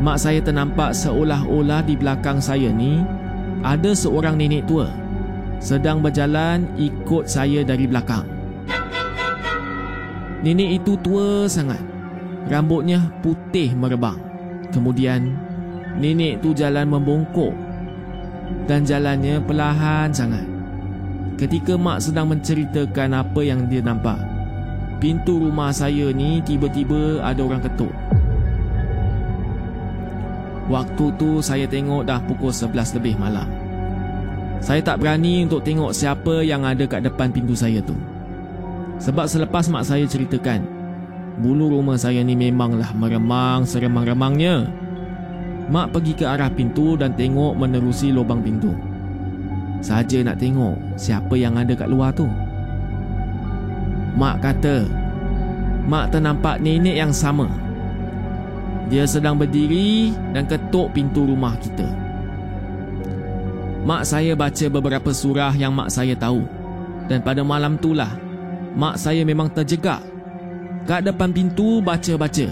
mak 0.00 0.16
saya 0.16 0.40
ternampak 0.40 0.96
seolah-olah 0.96 1.84
di 1.84 1.94
belakang 1.98 2.40
saya 2.40 2.72
ni 2.72 3.02
ada 3.60 3.92
seorang 3.92 4.40
nenek 4.40 4.64
tua 4.64 4.88
sedang 5.62 6.04
berjalan 6.04 6.68
ikut 6.76 7.24
saya 7.24 7.64
dari 7.64 7.88
belakang. 7.88 8.33
Nenek 10.44 10.84
itu 10.84 10.92
tua 11.00 11.48
sangat. 11.48 11.80
Rambutnya 12.52 13.00
putih 13.24 13.72
merebang. 13.72 14.20
Kemudian, 14.68 15.32
nenek 15.96 16.44
itu 16.44 16.52
jalan 16.52 16.84
membongkok 16.84 17.56
dan 18.68 18.84
jalannya 18.84 19.40
perlahan 19.40 20.12
sangat. 20.12 20.44
Ketika 21.40 21.80
mak 21.80 22.04
sedang 22.04 22.28
menceritakan 22.28 23.24
apa 23.24 23.40
yang 23.40 23.64
dia 23.72 23.80
nampak, 23.80 24.20
pintu 25.00 25.40
rumah 25.40 25.72
saya 25.72 26.12
ni 26.12 26.44
tiba-tiba 26.44 27.24
ada 27.24 27.40
orang 27.40 27.64
ketuk. 27.64 27.90
Waktu 30.68 31.04
tu 31.16 31.40
saya 31.40 31.64
tengok 31.64 32.04
dah 32.04 32.20
pukul 32.20 32.52
11 32.52 33.00
lebih 33.00 33.16
malam. 33.16 33.48
Saya 34.60 34.84
tak 34.84 35.00
berani 35.00 35.44
untuk 35.48 35.64
tengok 35.64 35.92
siapa 35.92 36.44
yang 36.44 36.68
ada 36.68 36.84
kat 36.84 37.00
depan 37.00 37.32
pintu 37.32 37.56
saya 37.56 37.80
tu. 37.80 37.96
Sebab 39.04 39.28
selepas 39.28 39.68
mak 39.68 39.84
saya 39.84 40.08
ceritakan, 40.08 40.64
bulu 41.44 41.76
rumah 41.76 42.00
saya 42.00 42.24
ni 42.24 42.32
memanglah 42.32 42.88
meremang 42.96 43.68
seremang-remangnya. 43.68 44.64
Mak 45.68 45.92
pergi 45.92 46.16
ke 46.16 46.24
arah 46.24 46.48
pintu 46.48 46.96
dan 46.96 47.12
tengok 47.12 47.52
menerusi 47.52 48.08
lubang 48.16 48.40
pintu. 48.40 48.72
Saja 49.84 50.24
nak 50.24 50.40
tengok 50.40 50.96
siapa 50.96 51.36
yang 51.36 51.60
ada 51.60 51.76
kat 51.76 51.92
luar 51.92 52.16
tu. 52.16 52.24
Mak 54.16 54.40
kata, 54.40 54.88
Mak 55.84 56.16
ternampak 56.16 56.64
nenek 56.64 56.96
yang 56.96 57.12
sama. 57.12 57.44
Dia 58.88 59.04
sedang 59.04 59.36
berdiri 59.36 60.16
dan 60.32 60.48
ketuk 60.48 60.96
pintu 60.96 61.28
rumah 61.28 61.52
kita. 61.60 61.84
Mak 63.84 64.08
saya 64.08 64.32
baca 64.32 64.64
beberapa 64.72 65.12
surah 65.12 65.52
yang 65.52 65.76
mak 65.76 65.92
saya 65.92 66.16
tahu. 66.16 66.40
Dan 67.04 67.20
pada 67.20 67.44
malam 67.44 67.76
itulah, 67.76 68.23
mak 68.74 68.98
saya 68.98 69.22
memang 69.22 69.50
terjegak. 69.50 70.02
Kat 70.84 71.06
depan 71.06 71.32
pintu 71.32 71.80
baca-baca. 71.80 72.50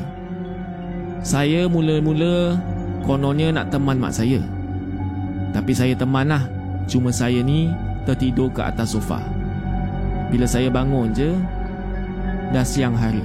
Saya 1.23 1.69
mula-mula 1.69 2.57
kononnya 3.05 3.53
nak 3.53 3.71
teman 3.71 4.01
mak 4.01 4.15
saya. 4.15 4.41
Tapi 5.53 5.73
saya 5.77 5.95
teman 5.95 6.33
lah. 6.33 6.47
Cuma 6.91 7.15
saya 7.15 7.45
ni 7.45 7.71
tertidur 8.03 8.51
ke 8.51 8.59
atas 8.59 8.97
sofa. 8.99 9.23
Bila 10.33 10.49
saya 10.49 10.73
bangun 10.73 11.15
je, 11.15 11.31
dah 12.51 12.67
siang 12.67 12.97
hari. 12.97 13.23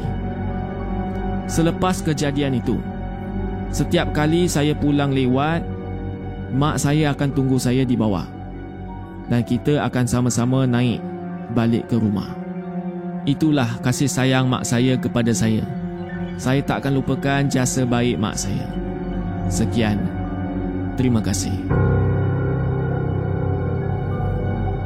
Selepas 1.48 2.04
kejadian 2.04 2.60
itu, 2.60 2.78
setiap 3.74 4.14
kali 4.14 4.46
saya 4.46 4.78
pulang 4.78 5.16
lewat, 5.16 5.64
mak 6.54 6.78
saya 6.78 7.16
akan 7.16 7.34
tunggu 7.34 7.58
saya 7.58 7.82
di 7.88 7.98
bawah. 7.98 8.28
Dan 9.32 9.42
kita 9.42 9.82
akan 9.88 10.06
sama-sama 10.06 10.70
naik 10.70 11.02
balik 11.58 11.90
ke 11.90 11.98
rumah. 11.98 12.37
Itulah 13.28 13.84
kasih 13.84 14.08
sayang 14.08 14.48
mak 14.48 14.64
saya 14.64 14.96
kepada 14.96 15.36
saya. 15.36 15.60
Saya 16.40 16.64
tak 16.64 16.80
akan 16.80 17.04
lupakan 17.04 17.44
jasa 17.52 17.84
baik 17.84 18.16
mak 18.16 18.40
saya. 18.40 18.64
Sekian. 19.52 20.00
Terima 20.96 21.20
kasih. 21.20 21.52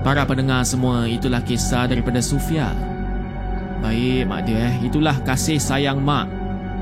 Para 0.02 0.26
pendengar 0.26 0.66
semua, 0.66 1.06
itulah 1.06 1.46
kisah 1.46 1.86
daripada 1.86 2.18
Sufia. 2.18 2.74
Baik 3.78 4.26
mak 4.26 4.50
dia 4.50 4.74
eh, 4.74 4.90
itulah 4.90 5.22
kasih 5.22 5.62
sayang 5.62 6.02
mak. 6.02 6.26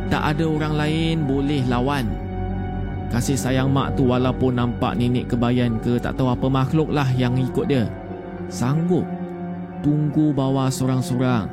Tak 0.08 0.32
ada 0.32 0.48
orang 0.48 0.80
lain 0.80 1.28
boleh 1.28 1.68
lawan. 1.68 2.08
Kasih 3.12 3.36
sayang 3.36 3.68
mak 3.68 4.00
tu 4.00 4.08
walaupun 4.08 4.56
nampak 4.56 4.96
nenek 4.96 5.28
kebayan 5.28 5.76
ke 5.84 6.00
tak 6.00 6.16
tahu 6.16 6.32
apa 6.32 6.48
makhluk 6.48 6.88
lah 6.88 7.12
yang 7.20 7.36
ikut 7.36 7.68
dia. 7.68 7.84
Sanggup 8.48 9.19
tunggu 9.82 10.32
bawah 10.36 10.68
seorang-seorang 10.68 11.50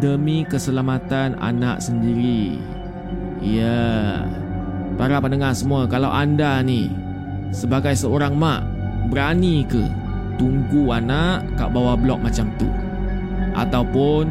demi 0.00 0.44
keselamatan 0.48 1.36
anak 1.40 1.80
sendiri. 1.84 2.56
Ya. 3.40 4.24
Para 5.00 5.16
pendengar 5.20 5.56
semua, 5.56 5.88
kalau 5.88 6.12
anda 6.12 6.60
ni 6.60 6.92
sebagai 7.50 7.96
seorang 7.96 8.36
mak 8.36 8.60
berani 9.08 9.64
ke 9.64 9.80
tunggu 10.36 10.92
anak 10.92 11.48
kat 11.56 11.68
bawah 11.72 11.96
blok 11.96 12.20
macam 12.20 12.52
tu? 12.60 12.68
Ataupun 13.56 14.28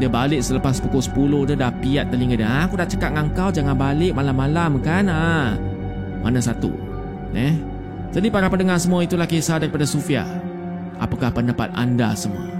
dia 0.00 0.08
balik 0.08 0.40
selepas 0.40 0.80
pukul 0.80 1.00
10 1.00 1.48
dia 1.52 1.56
dah 1.56 1.72
piat 1.72 2.08
telinga 2.12 2.36
dia. 2.36 2.48
Ha, 2.48 2.58
aku 2.68 2.80
dah 2.80 2.88
cakap 2.88 3.12
dengan 3.12 3.28
kau 3.32 3.48
jangan 3.52 3.76
balik 3.76 4.12
malam-malam 4.12 4.80
kan? 4.80 5.08
Ha. 5.08 5.56
Mana 6.20 6.40
satu? 6.40 6.72
Eh? 7.32 7.56
Jadi 8.12 8.28
para 8.28 8.50
pendengar 8.50 8.76
semua 8.76 9.04
itulah 9.06 9.28
kisah 9.28 9.60
daripada 9.62 9.88
Sufia. 9.88 10.28
Apakah 11.00 11.32
pendapat 11.32 11.72
anda 11.72 12.12
semua? 12.12 12.59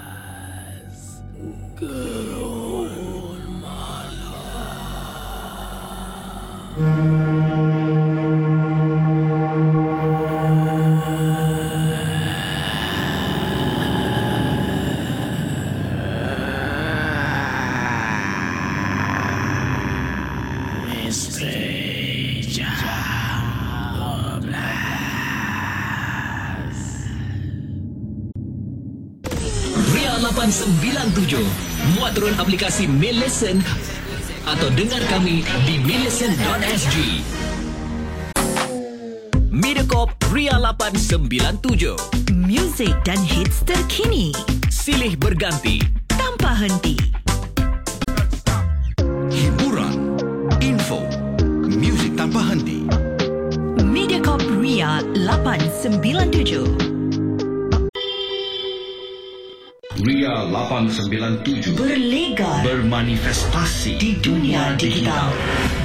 Gerun 1.79 2.51
Ria 6.77 7.40
aplikasi 32.61 32.85
Millicent 32.85 33.65
Atau 34.45 34.69
dengar 34.77 35.01
kami 35.09 35.41
di 35.65 35.81
millicent.sg 35.81 36.95
Mediacorp 39.49 40.13
Ria 40.29 40.61
897 40.61 41.97
Muzik 42.37 42.93
dan 43.01 43.17
hits 43.17 43.65
terkini 43.65 44.29
Silih 44.69 45.17
berganti 45.17 45.81
tanpa 46.05 46.53
henti. 46.53 47.01
Hiburan, 49.33 50.21
info, 50.61 51.01
muzik 51.65 52.13
tanpa 52.13 52.45
henti. 52.45 52.85
Mediacorp 53.81 54.45
Ria 54.61 55.01
897. 55.17 56.90
Ria 60.81 61.45
897 61.45 61.77
Berlegar 61.77 62.65
bermanifestasi 62.65 64.01
di 64.01 64.17
dunia 64.17 64.73
digital. 64.73 65.29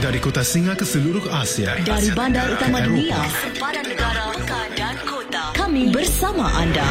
Dari 0.01 0.17
kota 0.17 0.41
Singa 0.41 0.73
ke 0.73 0.89
seluruh 0.89 1.29
Asia. 1.29 1.77
Dari 1.85 2.09
Asia 2.09 2.15
bandar 2.17 2.57
Tenggara 2.57 2.57
utama 2.57 2.79
dunia, 2.81 3.21
sempadan 3.45 3.85
negara, 3.85 4.23
pekan 4.33 4.69
dan 4.73 4.97
kota. 5.05 5.43
Kami 5.53 5.93
bersama 5.93 6.49
anda. 6.57 6.87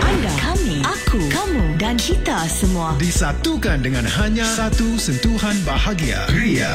Anda, 0.00 0.32
kami, 0.40 0.76
aku, 0.84 1.20
kamu 1.28 1.64
dan 1.76 1.96
kita 2.00 2.48
semua. 2.48 2.96
Disatukan 2.96 3.84
dengan 3.84 4.08
hanya 4.08 4.48
satu 4.48 4.96
sentuhan 4.96 5.56
bahagia. 5.68 6.24
Ria. 6.32 6.72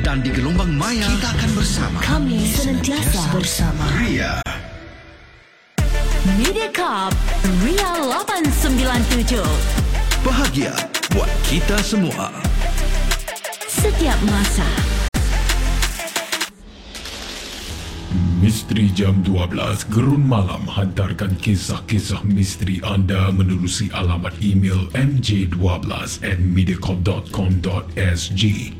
dan 0.00 0.24
di 0.24 0.32
gelombang 0.32 0.72
maya 0.74 1.06
kita 1.06 1.28
akan 1.28 1.50
bersama. 1.54 1.98
Kami 2.00 2.40
senantiasa 2.56 3.20
bersama. 3.36 3.84
Ria. 4.00 4.40
Mediacorp 6.40 7.12
Ria 7.60 8.00
897. 8.00 9.44
Bahagia 10.24 10.72
buat 11.12 11.28
kita 11.44 11.76
semua. 11.84 12.32
Setiap 13.68 14.16
masa. 14.24 14.64
Misteri 18.40 18.88
Jam 18.96 19.20
12 19.20 19.84
Gerun 19.92 20.24
Malam 20.24 20.64
hantarkan 20.64 21.36
kisah-kisah 21.36 22.24
misteri 22.24 22.80
anda 22.88 23.28
menerusi 23.28 23.92
alamat 23.92 24.32
email 24.40 24.88
mj12 24.96 26.24
at 26.24 26.40
mediacorp.com.sg 26.40 28.79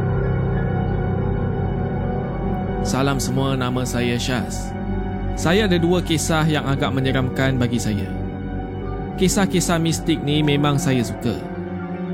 Salam 2.81 3.21
semua, 3.21 3.53
nama 3.53 3.85
saya 3.85 4.17
Syaz. 4.17 4.73
Saya 5.37 5.69
ada 5.69 5.77
dua 5.77 6.01
kisah 6.01 6.41
yang 6.49 6.65
agak 6.65 6.89
menyeramkan 6.89 7.53
bagi 7.61 7.77
saya. 7.77 8.09
Kisah-kisah 9.21 9.77
mistik 9.77 10.17
ni 10.25 10.41
memang 10.41 10.81
saya 10.81 11.05
suka. 11.05 11.37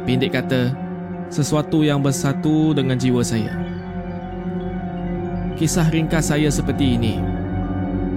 Pendek 0.04 0.36
kata, 0.36 0.76
sesuatu 1.32 1.88
yang 1.88 2.04
bersatu 2.04 2.76
dengan 2.76 3.00
jiwa 3.00 3.24
saya. 3.24 3.56
Kisah 5.56 5.88
ringkas 5.88 6.36
saya 6.36 6.52
seperti 6.52 7.00
ini. 7.00 7.16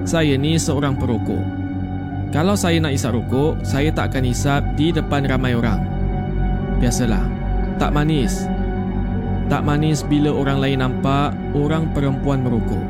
Saya 0.03 0.35
ni 0.35 0.59
seorang 0.59 0.99
perokok. 0.99 1.63
Kalau 2.35 2.59
saya 2.59 2.83
nak 2.83 2.99
isap 2.99 3.15
rokok, 3.15 3.63
saya 3.63 3.95
tak 3.95 4.11
akan 4.11 4.27
isap 4.27 4.67
di 4.75 4.91
depan 4.91 5.23
ramai 5.23 5.55
orang. 5.55 5.87
Biasalah, 6.83 7.23
tak 7.79 7.95
manis. 7.95 8.43
Tak 9.51 9.67
manis 9.67 10.07
bila 10.07 10.31
orang 10.31 10.63
lain 10.63 10.79
nampak 10.79 11.35
orang 11.59 11.91
perempuan 11.91 12.47
merokok. 12.47 12.87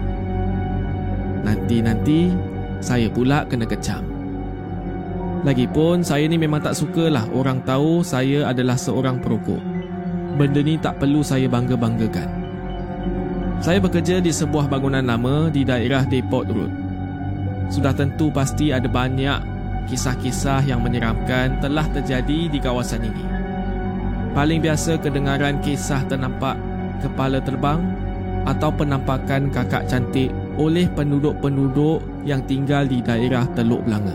Nanti-nanti, 1.40 2.37
saya 2.85 3.09
pula 3.09 3.49
kena 3.49 3.64
kecam. 3.64 4.05
Lagipun, 5.40 6.05
saya 6.05 6.29
ni 6.29 6.37
memang 6.37 6.61
tak 6.61 6.77
sukalah 6.77 7.25
orang 7.33 7.64
tahu 7.64 8.05
saya 8.05 8.53
adalah 8.53 8.77
seorang 8.77 9.25
perokok. 9.25 9.57
Benda 10.37 10.61
ni 10.61 10.77
tak 10.77 11.01
perlu 11.01 11.25
saya 11.25 11.49
bangga-banggakan. 11.49 12.29
Saya 13.64 13.81
bekerja 13.81 14.20
di 14.20 14.29
sebuah 14.29 14.68
bangunan 14.68 15.05
lama 15.05 15.49
di 15.49 15.64
daerah 15.64 16.05
Depot 16.05 16.44
Road. 16.44 16.73
Sudah 17.73 17.96
tentu 17.96 18.29
pasti 18.29 18.68
ada 18.68 18.85
banyak 18.85 19.40
kisah-kisah 19.88 20.68
yang 20.68 20.85
menyeramkan 20.85 21.57
telah 21.64 21.88
terjadi 21.88 22.53
di 22.53 22.59
kawasan 22.61 23.09
ini. 23.09 23.39
Paling 24.31 24.62
biasa 24.62 24.95
kedengaran 25.03 25.59
kisah 25.59 26.07
ternampak 26.07 26.55
kepala 27.03 27.43
terbang 27.43 27.83
atau 28.47 28.71
penampakan 28.71 29.51
kakak 29.51 29.90
cantik 29.90 30.31
oleh 30.57 30.87
penduduk-penduduk 30.93 32.01
yang 32.23 32.40
tinggal 32.47 32.87
di 32.87 33.03
daerah 33.03 33.45
Teluk 33.53 33.83
Belanga. 33.85 34.14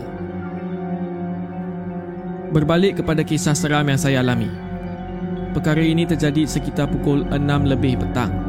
Berbalik 2.50 3.02
kepada 3.02 3.20
kisah 3.20 3.52
seram 3.52 3.84
yang 3.86 4.00
saya 4.00 4.24
alami. 4.24 4.48
Perkara 5.52 5.82
ini 5.84 6.08
terjadi 6.08 6.48
sekitar 6.48 6.88
pukul 6.88 7.24
6 7.28 7.40
lebih 7.64 8.00
petang 8.00 8.46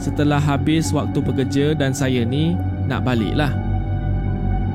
setelah 0.00 0.40
habis 0.40 0.90
waktu 0.96 1.20
bekerja 1.20 1.66
dan 1.76 1.92
saya 1.92 2.24
ni 2.24 2.56
nak 2.88 3.04
balik 3.04 3.36
lah. 3.36 3.52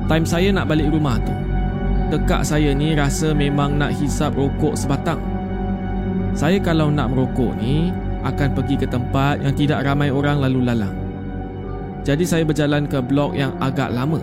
Time 0.06 0.22
saya 0.22 0.54
nak 0.54 0.70
balik 0.70 0.86
rumah 0.94 1.18
tu. 1.18 1.34
Tekak 2.14 2.46
saya 2.46 2.70
ni 2.70 2.94
rasa 2.94 3.34
memang 3.34 3.74
nak 3.74 3.90
hisap 3.98 4.38
rokok 4.38 4.78
sebatang. 4.78 5.35
Saya 6.36 6.60
kalau 6.60 6.92
nak 6.92 7.16
merokok 7.16 7.56
ni 7.56 7.88
akan 8.20 8.52
pergi 8.52 8.76
ke 8.76 8.84
tempat 8.84 9.40
yang 9.40 9.56
tidak 9.56 9.88
ramai 9.88 10.12
orang 10.12 10.36
lalu 10.44 10.68
lalang. 10.68 10.92
Jadi 12.04 12.28
saya 12.28 12.44
berjalan 12.44 12.84
ke 12.84 13.00
blok 13.00 13.32
yang 13.32 13.56
agak 13.56 13.88
lama 13.88 14.20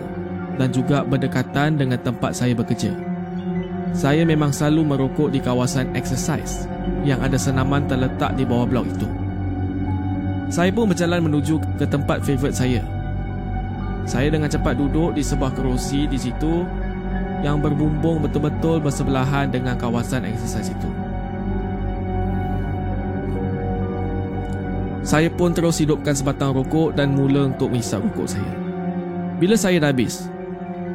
dan 0.54 0.70
juga 0.70 1.02
berdekatan 1.02 1.74
dengan 1.74 1.98
tempat 1.98 2.38
saya 2.38 2.54
bekerja. 2.54 2.94
Saya 3.90 4.22
memang 4.22 4.54
selalu 4.54 4.94
merokok 4.94 5.34
di 5.34 5.42
kawasan 5.42 5.90
exercise 5.98 6.70
yang 7.02 7.18
ada 7.18 7.34
senaman 7.34 7.90
terletak 7.90 8.38
di 8.38 8.46
bawah 8.46 8.70
blok 8.70 8.86
itu. 8.94 9.10
Saya 10.54 10.70
pun 10.70 10.86
berjalan 10.86 11.18
menuju 11.18 11.58
ke 11.74 11.84
tempat 11.90 12.22
favourite 12.22 12.54
saya. 12.54 12.82
Saya 14.06 14.30
dengan 14.30 14.46
cepat 14.46 14.78
duduk 14.78 15.18
di 15.18 15.22
sebuah 15.26 15.50
kerusi 15.50 16.06
di 16.06 16.14
situ 16.14 16.62
yang 17.42 17.58
berbumbung 17.58 18.22
betul-betul 18.22 18.78
bersebelahan 18.78 19.50
dengan 19.50 19.74
kawasan 19.74 20.22
exercise 20.30 20.70
itu. 20.70 21.03
Saya 25.04 25.28
pun 25.28 25.52
terus 25.52 25.84
hidupkan 25.84 26.16
sebatang 26.16 26.56
rokok 26.56 26.96
dan 26.96 27.12
mula 27.12 27.52
untuk 27.52 27.68
menghisap 27.68 28.00
rokok 28.00 28.24
saya. 28.24 28.52
Bila 29.36 29.52
saya 29.52 29.76
dah 29.76 29.92
habis, 29.92 30.32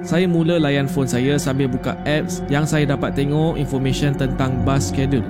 saya 0.02 0.26
mula 0.26 0.58
layan 0.58 0.90
phone 0.90 1.06
saya 1.06 1.38
sambil 1.38 1.70
buka 1.70 1.94
apps 2.10 2.42
yang 2.50 2.66
saya 2.66 2.90
dapat 2.90 3.14
tengok 3.14 3.54
information 3.62 4.18
tentang 4.18 4.66
bus 4.66 4.90
schedule. 4.90 5.22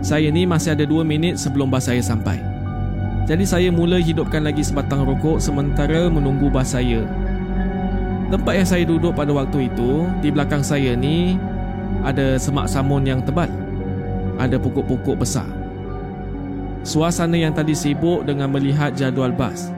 Saya 0.00 0.30
ni 0.30 0.46
masih 0.46 0.78
ada 0.78 0.86
2 0.86 1.02
minit 1.02 1.42
sebelum 1.42 1.68
bas 1.68 1.90
saya 1.90 1.98
sampai. 2.00 2.38
Jadi 3.26 3.44
saya 3.44 3.68
mula 3.74 3.98
hidupkan 3.98 4.46
lagi 4.46 4.62
sebatang 4.62 5.02
rokok 5.02 5.42
sementara 5.42 6.06
menunggu 6.06 6.48
bas 6.48 6.72
saya. 6.72 7.02
Tempat 8.30 8.54
yang 8.62 8.68
saya 8.70 8.84
duduk 8.86 9.12
pada 9.18 9.34
waktu 9.34 9.66
itu, 9.66 10.06
di 10.22 10.30
belakang 10.30 10.62
saya 10.62 10.94
ni 10.94 11.34
ada 12.06 12.38
semak 12.38 12.70
samun 12.70 13.02
yang 13.02 13.20
tebal. 13.26 13.50
Ada 14.38 14.56
pokok-pokok 14.56 15.18
besar. 15.18 15.59
Suasana 16.80 17.36
yang 17.36 17.52
tadi 17.52 17.76
sibuk 17.76 18.24
dengan 18.24 18.48
melihat 18.48 18.96
jadual 18.96 19.32
bas. 19.32 19.68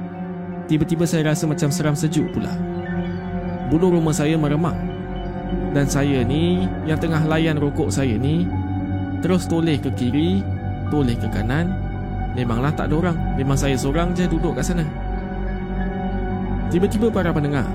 Tiba-tiba 0.70 1.02
saya 1.04 1.34
rasa 1.34 1.50
macam 1.50 1.68
seram 1.68 1.98
sejuk 1.98 2.30
pula. 2.30 2.54
Bulu 3.68 3.98
rumah 3.98 4.14
saya 4.14 4.38
meremang. 4.38 4.78
Dan 5.72 5.88
saya 5.88 6.22
ni 6.22 6.68
yang 6.84 7.00
tengah 7.00 7.24
layan 7.26 7.56
rokok 7.56 7.88
saya 7.88 8.16
ni 8.16 8.44
terus 9.24 9.46
toleh 9.46 9.78
ke 9.80 9.88
kiri, 9.94 10.42
toleh 10.90 11.14
ke 11.16 11.28
kanan 11.30 11.82
Memanglah 12.32 12.72
tak 12.72 12.88
ada 12.88 12.94
orang. 12.96 13.18
Memang 13.36 13.58
saya 13.60 13.76
seorang 13.76 14.16
je 14.16 14.24
duduk 14.24 14.56
kat 14.56 14.64
sana. 14.64 14.84
Tiba-tiba 16.72 17.12
para 17.12 17.28
pendengar. 17.28 17.68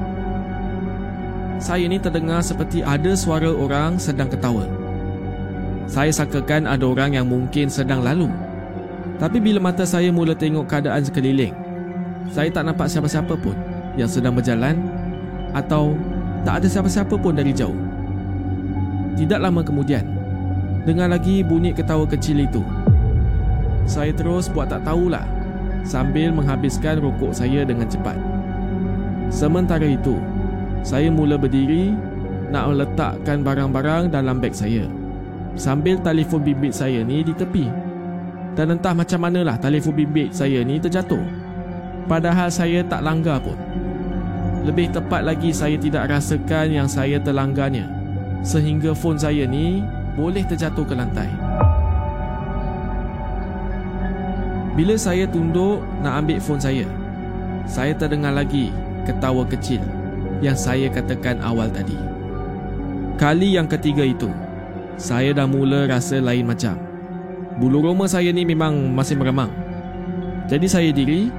Saya 1.62 1.86
ni 1.86 2.02
terdengar 2.02 2.42
seperti 2.42 2.82
ada 2.82 3.14
suara 3.14 3.50
orang 3.50 4.02
sedang 4.02 4.30
ketawa. 4.30 4.66
Saya 5.86 6.10
sangkakan 6.10 6.66
ada 6.66 6.86
orang 6.86 7.14
yang 7.14 7.30
mungkin 7.30 7.70
sedang 7.70 8.02
lalu. 8.02 8.30
Tapi 9.18 9.42
bila 9.42 9.58
mata 9.58 9.82
saya 9.82 10.14
mula 10.14 10.38
tengok 10.38 10.70
keadaan 10.70 11.02
sekeliling, 11.02 11.54
saya 12.30 12.54
tak 12.54 12.70
nampak 12.70 12.86
siapa-siapa 12.86 13.34
pun 13.34 13.58
yang 13.98 14.06
sedang 14.06 14.38
berjalan 14.38 14.78
atau 15.58 15.98
tak 16.46 16.62
ada 16.62 16.68
siapa-siapa 16.70 17.18
pun 17.18 17.34
dari 17.34 17.50
jauh. 17.50 17.76
Tidak 19.18 19.42
lama 19.42 19.66
kemudian, 19.66 20.06
dengar 20.86 21.10
lagi 21.10 21.42
bunyi 21.42 21.74
ketawa 21.74 22.06
kecil 22.06 22.46
itu. 22.46 22.62
Saya 23.90 24.14
terus 24.14 24.46
buat 24.54 24.70
tak 24.70 24.86
tahulah 24.86 25.26
sambil 25.82 26.30
menghabiskan 26.30 27.02
rokok 27.02 27.34
saya 27.34 27.66
dengan 27.66 27.90
cepat. 27.90 28.20
Sementara 29.34 29.88
itu, 29.90 30.22
saya 30.86 31.10
mula 31.10 31.42
berdiri 31.42 31.98
nak 32.54 32.70
meletakkan 32.70 33.42
barang-barang 33.42 34.14
dalam 34.14 34.38
beg 34.38 34.54
saya. 34.54 34.86
Sambil 35.58 35.98
telefon 36.06 36.46
bimbit 36.46 36.78
saya 36.78 37.02
ni 37.02 37.26
di 37.26 37.34
tepi. 37.34 37.87
Dan 38.58 38.74
entah 38.74 38.98
macam 38.98 39.22
manalah 39.22 39.62
telefon 39.62 39.94
bimbit 39.94 40.34
saya 40.34 40.66
ni 40.66 40.82
terjatuh. 40.82 41.22
Padahal 42.10 42.50
saya 42.50 42.82
tak 42.82 43.06
langgar 43.06 43.38
pun. 43.38 43.54
Lebih 44.66 44.90
tepat 44.90 45.22
lagi 45.22 45.54
saya 45.54 45.78
tidak 45.78 46.10
rasakan 46.10 46.74
yang 46.74 46.90
saya 46.90 47.22
terlanggarnya. 47.22 47.86
Sehingga 48.42 48.98
fon 48.98 49.14
saya 49.14 49.46
ni 49.46 49.86
boleh 50.18 50.42
terjatuh 50.42 50.82
ke 50.90 50.98
lantai. 50.98 51.30
Bila 54.74 54.98
saya 54.98 55.30
tunduk 55.30 55.86
nak 56.02 56.26
ambil 56.26 56.42
fon 56.42 56.58
saya, 56.58 56.90
saya 57.70 57.94
terdengar 57.94 58.34
lagi 58.34 58.74
ketawa 59.06 59.46
kecil 59.46 59.82
yang 60.42 60.58
saya 60.58 60.90
katakan 60.90 61.38
awal 61.46 61.70
tadi. 61.70 61.98
Kali 63.22 63.58
yang 63.58 63.70
ketiga 63.70 64.06
itu, 64.06 64.30
saya 64.98 65.34
dah 65.34 65.46
mula 65.46 65.86
rasa 65.86 66.18
lain 66.22 66.46
macam. 66.46 66.87
Bulu 67.58 67.90
roma 67.90 68.06
saya 68.06 68.30
ni 68.30 68.46
memang 68.46 68.94
masih 68.94 69.18
meremang. 69.18 69.50
Jadi 70.46 70.68
saya 70.70 70.90
diri, 70.94 71.34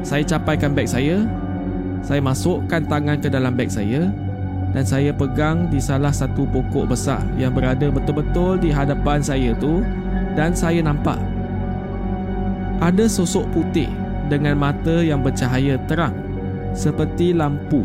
saya 0.00 0.24
capaikan 0.24 0.72
beg 0.72 0.88
saya, 0.88 1.28
saya 2.00 2.24
masukkan 2.24 2.82
tangan 2.88 3.20
ke 3.20 3.28
dalam 3.28 3.52
beg 3.52 3.68
saya 3.68 4.08
dan 4.72 4.84
saya 4.84 5.12
pegang 5.12 5.68
di 5.68 5.80
salah 5.80 6.12
satu 6.12 6.44
pokok 6.48 6.88
besar 6.88 7.20
yang 7.36 7.52
berada 7.52 7.88
betul-betul 7.88 8.60
di 8.60 8.68
hadapan 8.68 9.20
saya 9.24 9.56
tu 9.56 9.80
dan 10.36 10.52
saya 10.52 10.84
nampak 10.84 11.16
ada 12.78 13.10
sosok 13.10 13.42
putih 13.50 13.90
dengan 14.30 14.54
mata 14.54 15.02
yang 15.02 15.18
bercahaya 15.18 15.80
terang 15.90 16.14
seperti 16.76 17.34
lampu 17.34 17.82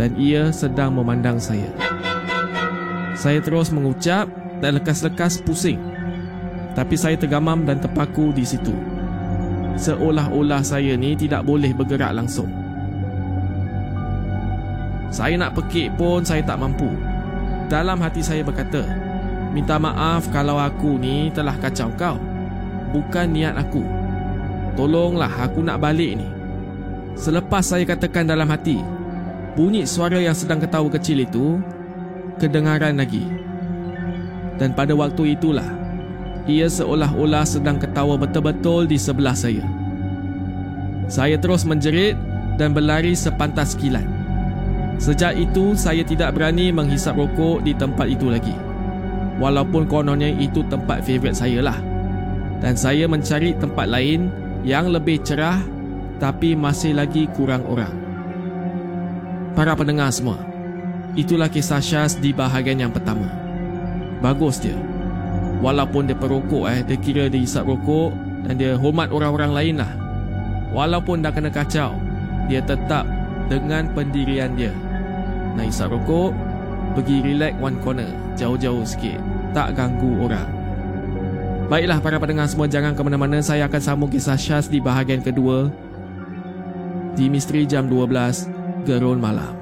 dan 0.00 0.16
ia 0.16 0.48
sedang 0.48 0.96
memandang 0.96 1.36
saya. 1.36 1.68
Saya 3.12 3.44
terus 3.44 3.68
mengucap 3.68 4.24
dan 4.64 4.80
lekas-lekas 4.80 5.44
pusing. 5.44 5.76
Tapi 6.72 6.96
saya 6.96 7.16
tergamam 7.20 7.68
dan 7.68 7.80
terpaku 7.80 8.32
di 8.32 8.44
situ. 8.48 8.72
Seolah-olah 9.76 10.64
saya 10.64 10.96
ni 10.96 11.16
tidak 11.16 11.44
boleh 11.44 11.72
bergerak 11.76 12.12
langsung. 12.16 12.48
Saya 15.12 15.36
nak 15.36 15.52
pekik 15.52 15.92
pun 16.00 16.24
saya 16.24 16.40
tak 16.40 16.56
mampu. 16.56 16.88
Dalam 17.68 18.00
hati 18.00 18.24
saya 18.24 18.40
berkata, 18.40 18.84
minta 19.52 19.76
maaf 19.76 20.28
kalau 20.32 20.56
aku 20.56 20.96
ni 20.96 21.28
telah 21.32 21.56
kacau 21.60 21.92
kau 21.96 22.16
bukan 22.92 23.32
niat 23.32 23.56
aku. 23.56 23.84
Tolonglah 24.76 25.28
aku 25.28 25.60
nak 25.64 25.80
balik 25.80 26.16
ni. 26.20 26.28
Selepas 27.12 27.68
saya 27.68 27.84
katakan 27.84 28.24
dalam 28.24 28.48
hati, 28.48 28.80
bunyi 29.52 29.84
suara 29.84 30.16
yang 30.16 30.32
sedang 30.32 30.60
ketawa 30.60 30.88
kecil 30.88 31.24
itu 31.24 31.60
kedengaran 32.40 32.96
lagi. 32.96 33.24
Dan 34.56 34.72
pada 34.72 34.96
waktu 34.96 35.36
itulah, 35.36 35.81
ia 36.48 36.66
seolah-olah 36.66 37.46
sedang 37.46 37.78
ketawa 37.78 38.18
betul-betul 38.18 38.90
di 38.90 38.98
sebelah 38.98 39.34
saya. 39.34 39.62
Saya 41.06 41.36
terus 41.38 41.62
menjerit 41.62 42.18
dan 42.56 42.72
berlari 42.72 43.14
sepantas 43.14 43.76
kilat. 43.78 44.06
Sejak 45.02 45.34
itu, 45.34 45.74
saya 45.74 46.06
tidak 46.06 46.34
berani 46.38 46.70
menghisap 46.70 47.18
rokok 47.18 47.66
di 47.66 47.74
tempat 47.74 48.06
itu 48.06 48.30
lagi. 48.30 48.54
Walaupun 49.42 49.90
kononnya 49.90 50.30
itu 50.30 50.62
tempat 50.70 51.02
favorit 51.02 51.34
saya 51.34 51.64
lah 51.64 51.78
dan 52.62 52.78
saya 52.78 53.10
mencari 53.10 53.58
tempat 53.58 53.90
lain 53.90 54.30
yang 54.62 54.86
lebih 54.86 55.18
cerah 55.26 55.58
tapi 56.22 56.54
masih 56.54 56.94
lagi 56.94 57.26
kurang 57.34 57.66
orang. 57.66 57.90
Para 59.58 59.74
pendengar 59.74 60.14
semua, 60.14 60.38
itulah 61.18 61.50
kisah 61.50 61.82
Syaz 61.82 62.14
di 62.14 62.30
bahagian 62.30 62.86
yang 62.86 62.94
pertama. 62.94 63.26
Bagus 64.22 64.62
dia. 64.62 64.91
Walaupun 65.62 66.10
dia 66.10 66.18
perokok 66.18 66.66
eh, 66.66 66.82
dia 66.82 66.98
kira 66.98 67.30
dia 67.30 67.38
isap 67.38 67.70
rokok 67.70 68.10
dan 68.42 68.58
dia 68.58 68.74
hormat 68.74 69.14
orang-orang 69.14 69.52
lain 69.54 69.74
lah. 69.78 69.92
Walaupun 70.74 71.22
dah 71.22 71.30
kena 71.30 71.54
kacau, 71.54 71.94
dia 72.50 72.58
tetap 72.66 73.06
dengan 73.46 73.86
pendirian 73.94 74.58
dia. 74.58 74.74
Nak 75.54 75.70
isap 75.70 75.94
rokok, 75.94 76.34
pergi 76.98 77.22
relax 77.22 77.54
one 77.62 77.78
corner, 77.78 78.10
jauh-jauh 78.34 78.82
sikit. 78.82 79.22
Tak 79.54 79.78
ganggu 79.78 80.26
orang. 80.26 80.50
Baiklah 81.70 82.02
para 82.02 82.18
pendengar 82.18 82.50
semua 82.50 82.66
jangan 82.66 82.98
ke 82.98 83.00
mana-mana 83.06 83.38
saya 83.38 83.70
akan 83.70 83.80
sambung 83.80 84.10
kisah 84.10 84.36
Syaz 84.36 84.66
di 84.66 84.82
bahagian 84.82 85.22
kedua 85.22 85.70
di 87.14 87.30
Misteri 87.30 87.64
Jam 87.70 87.86
12 87.86 88.84
Gerun 88.84 89.22
Malam. 89.22 89.61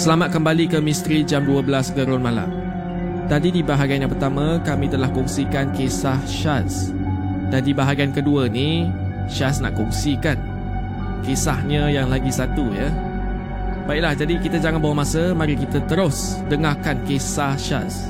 Selamat 0.00 0.32
kembali 0.32 0.64
ke 0.64 0.80
Misteri 0.80 1.20
Jam 1.20 1.44
12 1.44 1.92
Gerun 1.92 2.24
Malam. 2.24 2.48
Tadi 3.28 3.52
di 3.52 3.60
bahagian 3.60 4.00
yang 4.00 4.08
pertama 4.08 4.56
kami 4.64 4.88
telah 4.88 5.12
kongsikan 5.12 5.76
kisah 5.76 6.16
Syaz. 6.24 6.88
Dan 7.52 7.60
di 7.60 7.76
bahagian 7.76 8.08
kedua 8.08 8.48
ni 8.48 8.88
Syaz 9.28 9.60
nak 9.60 9.76
kongsikan 9.76 10.40
kisahnya 11.20 11.92
yang 11.92 12.08
lagi 12.08 12.32
satu 12.32 12.72
ya. 12.72 12.88
Baiklah, 13.84 14.16
jadi 14.16 14.40
kita 14.40 14.56
jangan 14.56 14.80
buang 14.80 14.96
masa, 14.96 15.36
mari 15.36 15.52
kita 15.52 15.84
terus 15.84 16.40
dengarkan 16.48 16.96
kisah 17.04 17.60
Syaz. 17.60 18.08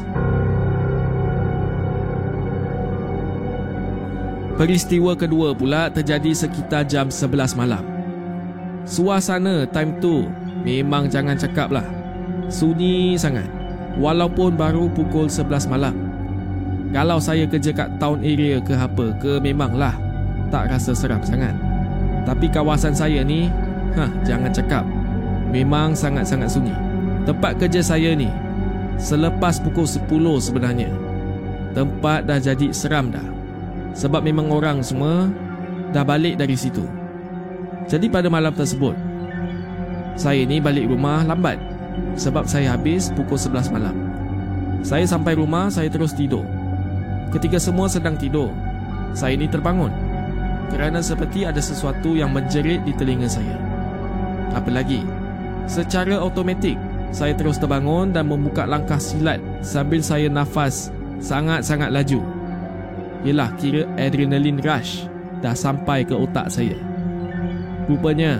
Peristiwa 4.54 5.18
kedua 5.18 5.58
pula 5.58 5.90
terjadi 5.90 6.38
sekitar 6.38 6.86
jam 6.86 7.10
11 7.10 7.58
malam. 7.58 7.82
Suasana 8.86 9.66
time 9.66 9.98
tu 9.98 10.30
memang 10.62 11.08
jangan 11.08 11.36
cakap 11.36 11.72
lah. 11.72 11.84
Sunyi 12.50 13.14
sangat. 13.16 13.46
Walaupun 13.98 14.54
baru 14.54 14.90
pukul 14.90 15.26
11 15.26 15.70
malam. 15.70 15.94
Kalau 16.90 17.22
saya 17.22 17.46
kerja 17.46 17.70
kat 17.70 18.02
town 18.02 18.18
area 18.26 18.58
ke 18.58 18.74
apa 18.74 19.14
ke 19.22 19.38
memanglah 19.38 19.94
tak 20.50 20.70
rasa 20.70 20.90
seram 20.90 21.22
sangat. 21.22 21.54
Tapi 22.26 22.50
kawasan 22.50 22.92
saya 22.92 23.22
ni, 23.22 23.46
ha 23.94 24.10
jangan 24.26 24.50
cakap. 24.50 24.82
Memang 25.50 25.94
sangat-sangat 25.94 26.50
sunyi. 26.50 26.74
Tempat 27.26 27.58
kerja 27.62 27.82
saya 27.82 28.14
ni 28.14 28.30
selepas 29.00 29.62
pukul 29.62 29.86
10 29.86 30.06
sebenarnya. 30.38 30.90
Tempat 31.72 32.26
dah 32.26 32.38
jadi 32.42 32.74
seram 32.74 33.14
dah. 33.14 33.24
Sebab 33.94 34.22
memang 34.22 34.50
orang 34.50 34.82
semua 34.82 35.30
dah 35.90 36.02
balik 36.06 36.38
dari 36.38 36.54
situ. 36.54 36.82
Jadi 37.90 38.06
pada 38.06 38.30
malam 38.30 38.54
tersebut, 38.54 38.94
saya 40.16 40.42
ni 40.46 40.58
balik 40.58 40.88
rumah 40.88 41.22
lambat 41.26 41.60
sebab 42.16 42.46
saya 42.46 42.74
habis 42.74 43.10
pukul 43.14 43.38
11 43.38 43.74
malam. 43.74 43.96
Saya 44.80 45.04
sampai 45.04 45.36
rumah, 45.36 45.68
saya 45.68 45.92
terus 45.92 46.16
tidur. 46.16 46.44
Ketika 47.30 47.60
semua 47.60 47.86
sedang 47.86 48.16
tidur, 48.16 48.50
saya 49.12 49.36
ni 49.36 49.46
terbangun 49.46 49.92
kerana 50.70 51.02
seperti 51.02 51.42
ada 51.42 51.58
sesuatu 51.58 52.14
yang 52.14 52.30
menjerit 52.30 52.80
di 52.86 52.94
telinga 52.94 53.26
saya. 53.26 53.58
Apa 54.54 54.70
lagi? 54.70 55.02
Secara 55.66 56.18
automatik, 56.18 56.78
saya 57.10 57.34
terus 57.34 57.58
terbangun 57.58 58.14
dan 58.14 58.30
membuka 58.30 58.66
langkah 58.66 58.98
silat 58.98 59.42
sambil 59.62 59.98
saya 59.98 60.30
nafas 60.30 60.94
sangat-sangat 61.18 61.90
laju. 61.90 62.22
Yelah 63.26 63.52
kira 63.60 63.84
adrenaline 64.00 64.62
rush 64.62 65.04
dah 65.44 65.52
sampai 65.52 66.06
ke 66.06 66.14
otak 66.14 66.48
saya. 66.48 66.78
Rupanya 67.90 68.38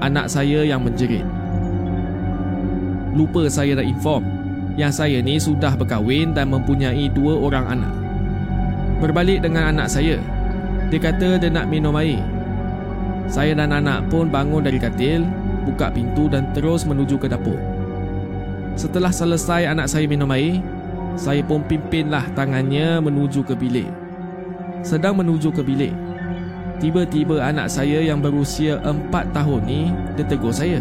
anak 0.00 0.28
saya 0.28 0.64
yang 0.66 0.84
menjerit. 0.84 1.24
Lupa 3.16 3.48
saya 3.48 3.72
nak 3.78 3.88
inform 3.88 4.24
yang 4.76 4.92
saya 4.92 5.24
ni 5.24 5.40
sudah 5.40 5.72
berkahwin 5.72 6.36
dan 6.36 6.52
mempunyai 6.52 7.08
dua 7.08 7.32
orang 7.40 7.80
anak. 7.80 7.92
Berbalik 9.00 9.40
dengan 9.40 9.72
anak 9.72 9.88
saya, 9.88 10.20
dia 10.92 11.00
kata 11.00 11.40
dia 11.40 11.48
nak 11.48 11.68
minum 11.72 11.96
air. 11.96 12.20
Saya 13.26 13.56
dan 13.56 13.72
anak 13.72 14.06
pun 14.12 14.28
bangun 14.28 14.62
dari 14.62 14.76
katil, 14.76 15.24
buka 15.64 15.90
pintu 15.90 16.28
dan 16.28 16.52
terus 16.52 16.84
menuju 16.84 17.16
ke 17.16 17.26
dapur. 17.26 17.58
Setelah 18.76 19.10
selesai 19.10 19.72
anak 19.72 19.88
saya 19.88 20.04
minum 20.04 20.28
air, 20.30 20.60
saya 21.16 21.40
pun 21.40 21.64
pimpinlah 21.64 22.22
tangannya 22.36 23.00
menuju 23.00 23.40
ke 23.48 23.56
bilik. 23.56 23.88
Sedang 24.84 25.16
menuju 25.16 25.48
ke 25.50 25.64
bilik. 25.64 26.05
Tiba-tiba 26.76 27.40
anak 27.40 27.72
saya 27.72 28.04
yang 28.04 28.20
berusia 28.20 28.76
4 28.84 29.10
tahun 29.32 29.60
ni 29.64 29.88
dia 30.14 30.24
tegur 30.28 30.52
saya. 30.52 30.80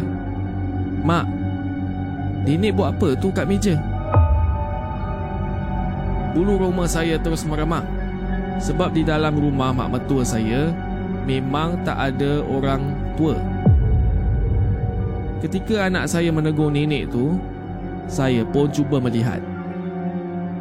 Mak, 1.05 1.45
Nenek 2.45 2.77
buat 2.77 2.93
apa 2.93 3.17
tu 3.17 3.34
kat 3.34 3.49
meja? 3.49 3.73
Bulu 6.38 6.62
rumah 6.62 6.86
saya 6.86 7.17
terus 7.17 7.41
meremak 7.41 7.81
sebab 8.62 8.93
di 8.93 9.01
dalam 9.01 9.34
rumah 9.34 9.73
mak 9.73 9.97
mertua 9.97 10.21
saya 10.21 10.69
memang 11.25 11.81
tak 11.81 11.97
ada 11.97 12.45
orang 12.45 12.93
tua. 13.17 13.34
Ketika 15.41 15.89
anak 15.89 16.05
saya 16.05 16.29
menegur 16.29 16.69
nenek 16.69 17.10
tu, 17.10 17.41
saya 18.05 18.45
pun 18.45 18.69
cuba 18.69 19.01
melihat. 19.01 19.41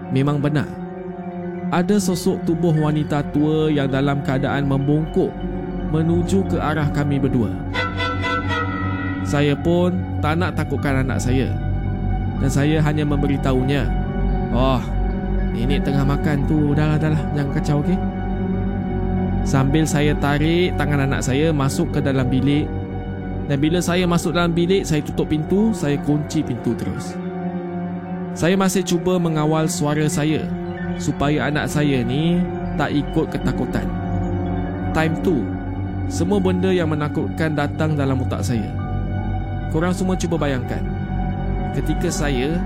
Memang 0.09 0.41
benar. 0.41 0.84
Ada 1.73 1.97
sosok 2.01 2.45
tubuh 2.45 2.75
wanita 2.75 3.25
tua 3.33 3.73
yang 3.73 3.89
dalam 3.89 4.21
keadaan 4.21 4.69
membungkuk 4.69 5.33
menuju 5.93 6.45
ke 6.51 6.57
arah 6.59 6.91
kami 6.91 7.23
berdua. 7.23 7.53
Saya 9.25 9.57
pun 9.57 9.95
tak 10.21 10.37
nak 10.37 10.59
takutkan 10.59 11.01
anak 11.01 11.23
saya. 11.23 11.49
Dan 12.45 12.51
saya 12.51 12.83
hanya 12.83 13.07
memberitahunya 13.07 13.87
Oh 14.51 14.83
Nenek 15.55 15.87
tengah 15.87 16.03
makan 16.03 16.45
tu 16.51 16.75
Dah 16.75 16.95
lah 16.95 16.99
dah 16.99 17.11
lah 17.15 17.23
Jangan 17.35 17.53
kacau 17.55 17.79
okey? 17.83 17.99
Sambil 19.45 19.85
saya 19.87 20.13
tarik 20.19 20.75
tangan 20.75 21.07
anak 21.07 21.23
saya 21.23 21.55
Masuk 21.55 21.95
ke 21.95 21.99
dalam 22.03 22.27
bilik. 22.27 22.67
Dan 23.47 23.57
bila 23.61 23.79
saya 23.79 24.09
masuk 24.09 24.35
dalam 24.35 24.51
bilik 24.51 24.83
Saya 24.83 25.05
tutup 25.05 25.31
pintu 25.31 25.71
Saya 25.77 26.01
kunci 26.03 26.43
pintu 26.43 26.75
terus. 26.75 27.15
Saya 28.35 28.59
masih 28.59 28.83
cuba 28.83 29.15
mengawal 29.15 29.71
suara 29.71 30.11
saya 30.11 30.43
Supaya 30.99 31.51
anak 31.51 31.67
saya 31.71 32.01
ni 32.07 32.39
Tak 32.79 32.91
ikut 32.91 33.31
ketakutan 33.31 33.87
Time 34.95 35.15
tu 35.23 35.43
Semua 36.07 36.39
benda 36.39 36.71
yang 36.71 36.91
menakutkan 36.91 37.55
datang 37.57 37.99
dalam 37.99 38.23
otak 38.23 38.45
saya 38.45 38.71
Korang 39.75 39.91
semua 39.91 40.15
cuba 40.15 40.39
bayangkan 40.39 41.05
ketika 41.75 42.07
saya 42.09 42.63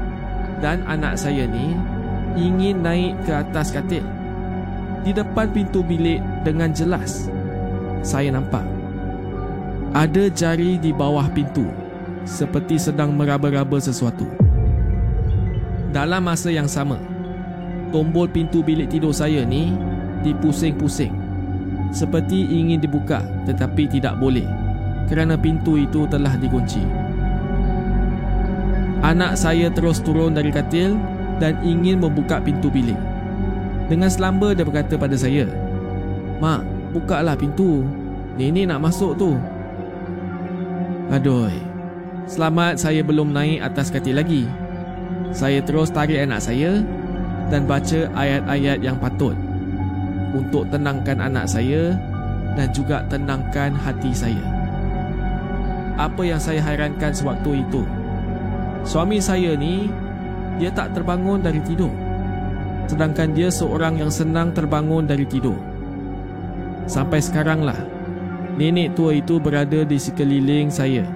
dan 0.60 0.84
anak 0.84 1.16
saya 1.16 1.48
ni 1.48 1.72
ingin 2.36 2.84
naik 2.84 3.16
ke 3.24 3.32
atas 3.32 3.72
katil. 3.72 4.04
Di 5.02 5.16
depan 5.16 5.48
pintu 5.48 5.80
bilik 5.80 6.20
dengan 6.44 6.68
jelas 6.74 7.32
saya 8.04 8.28
nampak 8.28 8.62
ada 9.96 10.28
jari 10.28 10.76
di 10.76 10.92
bawah 10.92 11.24
pintu 11.32 11.64
seperti 12.28 12.76
sedang 12.76 13.16
meraba-raba 13.16 13.80
sesuatu. 13.80 14.28
Dalam 15.88 16.20
masa 16.20 16.52
yang 16.52 16.68
sama, 16.68 17.00
tombol 17.90 18.28
pintu 18.28 18.60
bilik 18.64 18.90
tidur 18.90 19.12
saya 19.12 19.44
ni 19.44 19.72
dipusing-pusing 20.26 21.14
seperti 21.90 22.44
ingin 22.48 22.80
dibuka 22.80 23.24
tetapi 23.48 23.88
tidak 23.88 24.20
boleh 24.20 24.44
kerana 25.08 25.40
pintu 25.40 25.80
itu 25.80 26.04
telah 26.06 26.36
dikunci. 26.36 26.84
Anak 29.00 29.40
saya 29.40 29.72
terus 29.72 30.04
turun 30.04 30.36
dari 30.36 30.52
katil 30.52 31.00
dan 31.40 31.56
ingin 31.64 32.02
membuka 32.02 32.42
pintu 32.42 32.68
bilik. 32.68 32.98
Dengan 33.88 34.12
selamba 34.12 34.52
dia 34.52 34.68
berkata 34.68 35.00
pada 35.00 35.16
saya, 35.16 35.48
Mak, 36.42 36.92
bukalah 36.92 37.38
pintu. 37.38 37.88
Nenek 38.36 38.70
nak 38.70 38.84
masuk 38.84 39.18
tu. 39.18 39.34
Aduh, 41.08 41.50
selamat 42.28 42.78
saya 42.78 43.00
belum 43.00 43.32
naik 43.32 43.64
atas 43.64 43.88
katil 43.88 44.20
lagi. 44.20 44.44
Saya 45.32 45.64
terus 45.64 45.88
tarik 45.88 46.20
anak 46.20 46.44
saya 46.44 46.84
dan 47.48 47.64
baca 47.64 48.08
ayat-ayat 48.12 48.78
yang 48.84 48.96
patut 49.00 49.32
untuk 50.36 50.68
tenangkan 50.68 51.18
anak 51.24 51.48
saya 51.48 51.96
dan 52.54 52.68
juga 52.76 53.00
tenangkan 53.08 53.72
hati 53.72 54.12
saya. 54.12 54.44
Apa 55.98 56.22
yang 56.22 56.38
saya 56.38 56.62
hairankan 56.62 57.10
sewaktu 57.10 57.64
itu, 57.66 57.82
Suami 58.86 59.18
saya 59.18 59.58
ni 59.58 59.90
Dia 60.56 60.70
tak 60.70 60.94
terbangun 60.94 61.42
dari 61.42 61.58
tidur. 61.62 61.90
Sedangkan 62.88 63.34
dia 63.34 63.50
seorang 63.50 63.98
yang 64.00 64.10
senang 64.10 64.54
terbangun 64.54 65.06
dari 65.06 65.26
tidur. 65.26 65.58
Sampai 66.86 67.18
sekarang 67.18 67.66
lah 67.66 67.78
Nenek 68.58 68.98
tua 68.98 69.14
itu 69.14 69.38
berada 69.38 69.86
di 69.86 69.98
sekeliling 69.98 70.66
saya. 70.66 71.06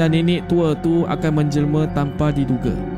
Dan 0.00 0.16
nenek 0.16 0.48
tua 0.48 0.72
tu 0.78 1.04
akan 1.04 1.32
menjelma 1.44 1.90
tanpa 1.92 2.32
diduga 2.32 2.97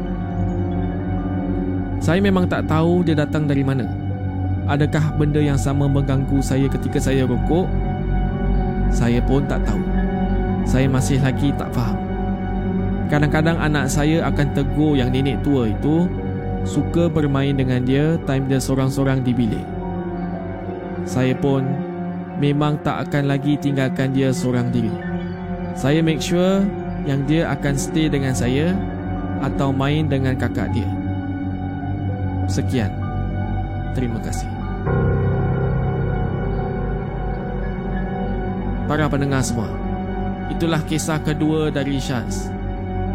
Saya 2.00 2.18
memang 2.24 2.48
tak 2.48 2.64
tahu 2.66 3.04
dia 3.04 3.14
datang 3.14 3.44
dari 3.44 3.60
mana 3.60 3.84
Adakah 4.66 5.14
benda 5.20 5.38
yang 5.38 5.60
sama 5.60 5.84
mengganggu 5.84 6.40
saya 6.40 6.66
ketika 6.66 6.96
saya 6.96 7.28
rokok? 7.28 7.68
Saya 8.88 9.20
pun 9.20 9.44
tak 9.44 9.62
tahu 9.68 9.84
Saya 10.64 10.88
masih 10.88 11.20
lagi 11.20 11.52
tak 11.54 11.68
faham 11.70 12.10
Kadang-kadang 13.10 13.58
anak 13.58 13.90
saya 13.90 14.22
akan 14.30 14.54
tegur 14.54 14.94
yang 14.94 15.10
nenek 15.10 15.42
tua 15.42 15.66
itu 15.66 16.06
suka 16.62 17.10
bermain 17.10 17.50
dengan 17.56 17.82
dia 17.82 18.14
time 18.22 18.46
dia 18.46 18.62
seorang-seorang 18.62 19.26
di 19.26 19.34
bilik. 19.34 19.66
Saya 21.02 21.34
pun 21.34 21.66
memang 22.38 22.78
tak 22.86 23.10
akan 23.10 23.26
lagi 23.26 23.58
tinggalkan 23.58 24.14
dia 24.14 24.30
seorang 24.30 24.70
diri. 24.70 24.94
Saya 25.74 26.06
make 26.06 26.22
sure 26.22 26.62
yang 27.08 27.26
dia 27.26 27.50
akan 27.50 27.74
stay 27.74 28.06
dengan 28.06 28.30
saya 28.30 28.78
atau 29.42 29.72
main 29.74 30.06
dengan 30.06 30.38
kakak 30.38 30.70
dia. 30.70 30.99
Sekian. 32.50 32.90
Terima 33.94 34.18
kasih. 34.18 34.50
Para 38.90 39.06
pendengar 39.06 39.38
semua, 39.46 39.70
itulah 40.50 40.82
kisah 40.82 41.22
kedua 41.22 41.70
dari 41.70 42.02
Syaz. 42.02 42.50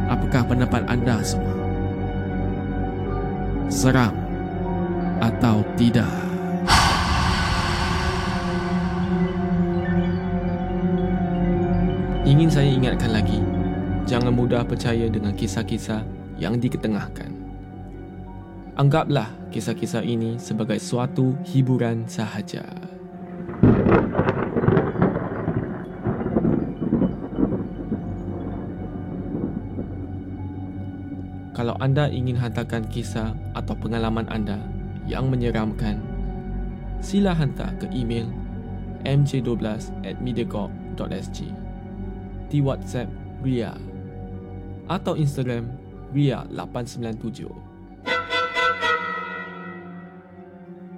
Apakah 0.08 0.48
pendapat 0.48 0.88
anda 0.88 1.20
semua? 1.20 1.52
Seram 3.68 4.16
atau 5.20 5.68
tidak? 5.76 6.08
Ingin 12.24 12.48
saya 12.48 12.72
ingatkan 12.72 13.12
lagi, 13.12 13.44
jangan 14.08 14.32
mudah 14.32 14.64
percaya 14.64 15.12
dengan 15.12 15.36
kisah-kisah 15.36 16.08
yang 16.40 16.56
diketengahkan. 16.56 17.35
Anggaplah 18.76 19.32
kisah-kisah 19.56 20.04
ini 20.04 20.36
sebagai 20.36 20.76
suatu 20.84 21.32
hiburan 21.48 22.04
sahaja. 22.12 22.68
Kalau 31.56 31.72
anda 31.80 32.12
ingin 32.12 32.36
hantarkan 32.36 32.84
kisah 32.92 33.32
atau 33.56 33.80
pengalaman 33.80 34.28
anda 34.28 34.60
yang 35.08 35.32
menyeramkan, 35.32 36.04
sila 37.00 37.32
hantar 37.32 37.72
ke 37.80 37.88
email 37.96 38.28
mj12 39.08 39.64
at 40.04 40.20
mediacorp.sg 40.20 41.48
di 42.52 42.60
WhatsApp 42.60 43.08
Ria 43.40 43.72
atau 44.92 45.16
Instagram 45.16 45.72
Ria897. 46.12 47.65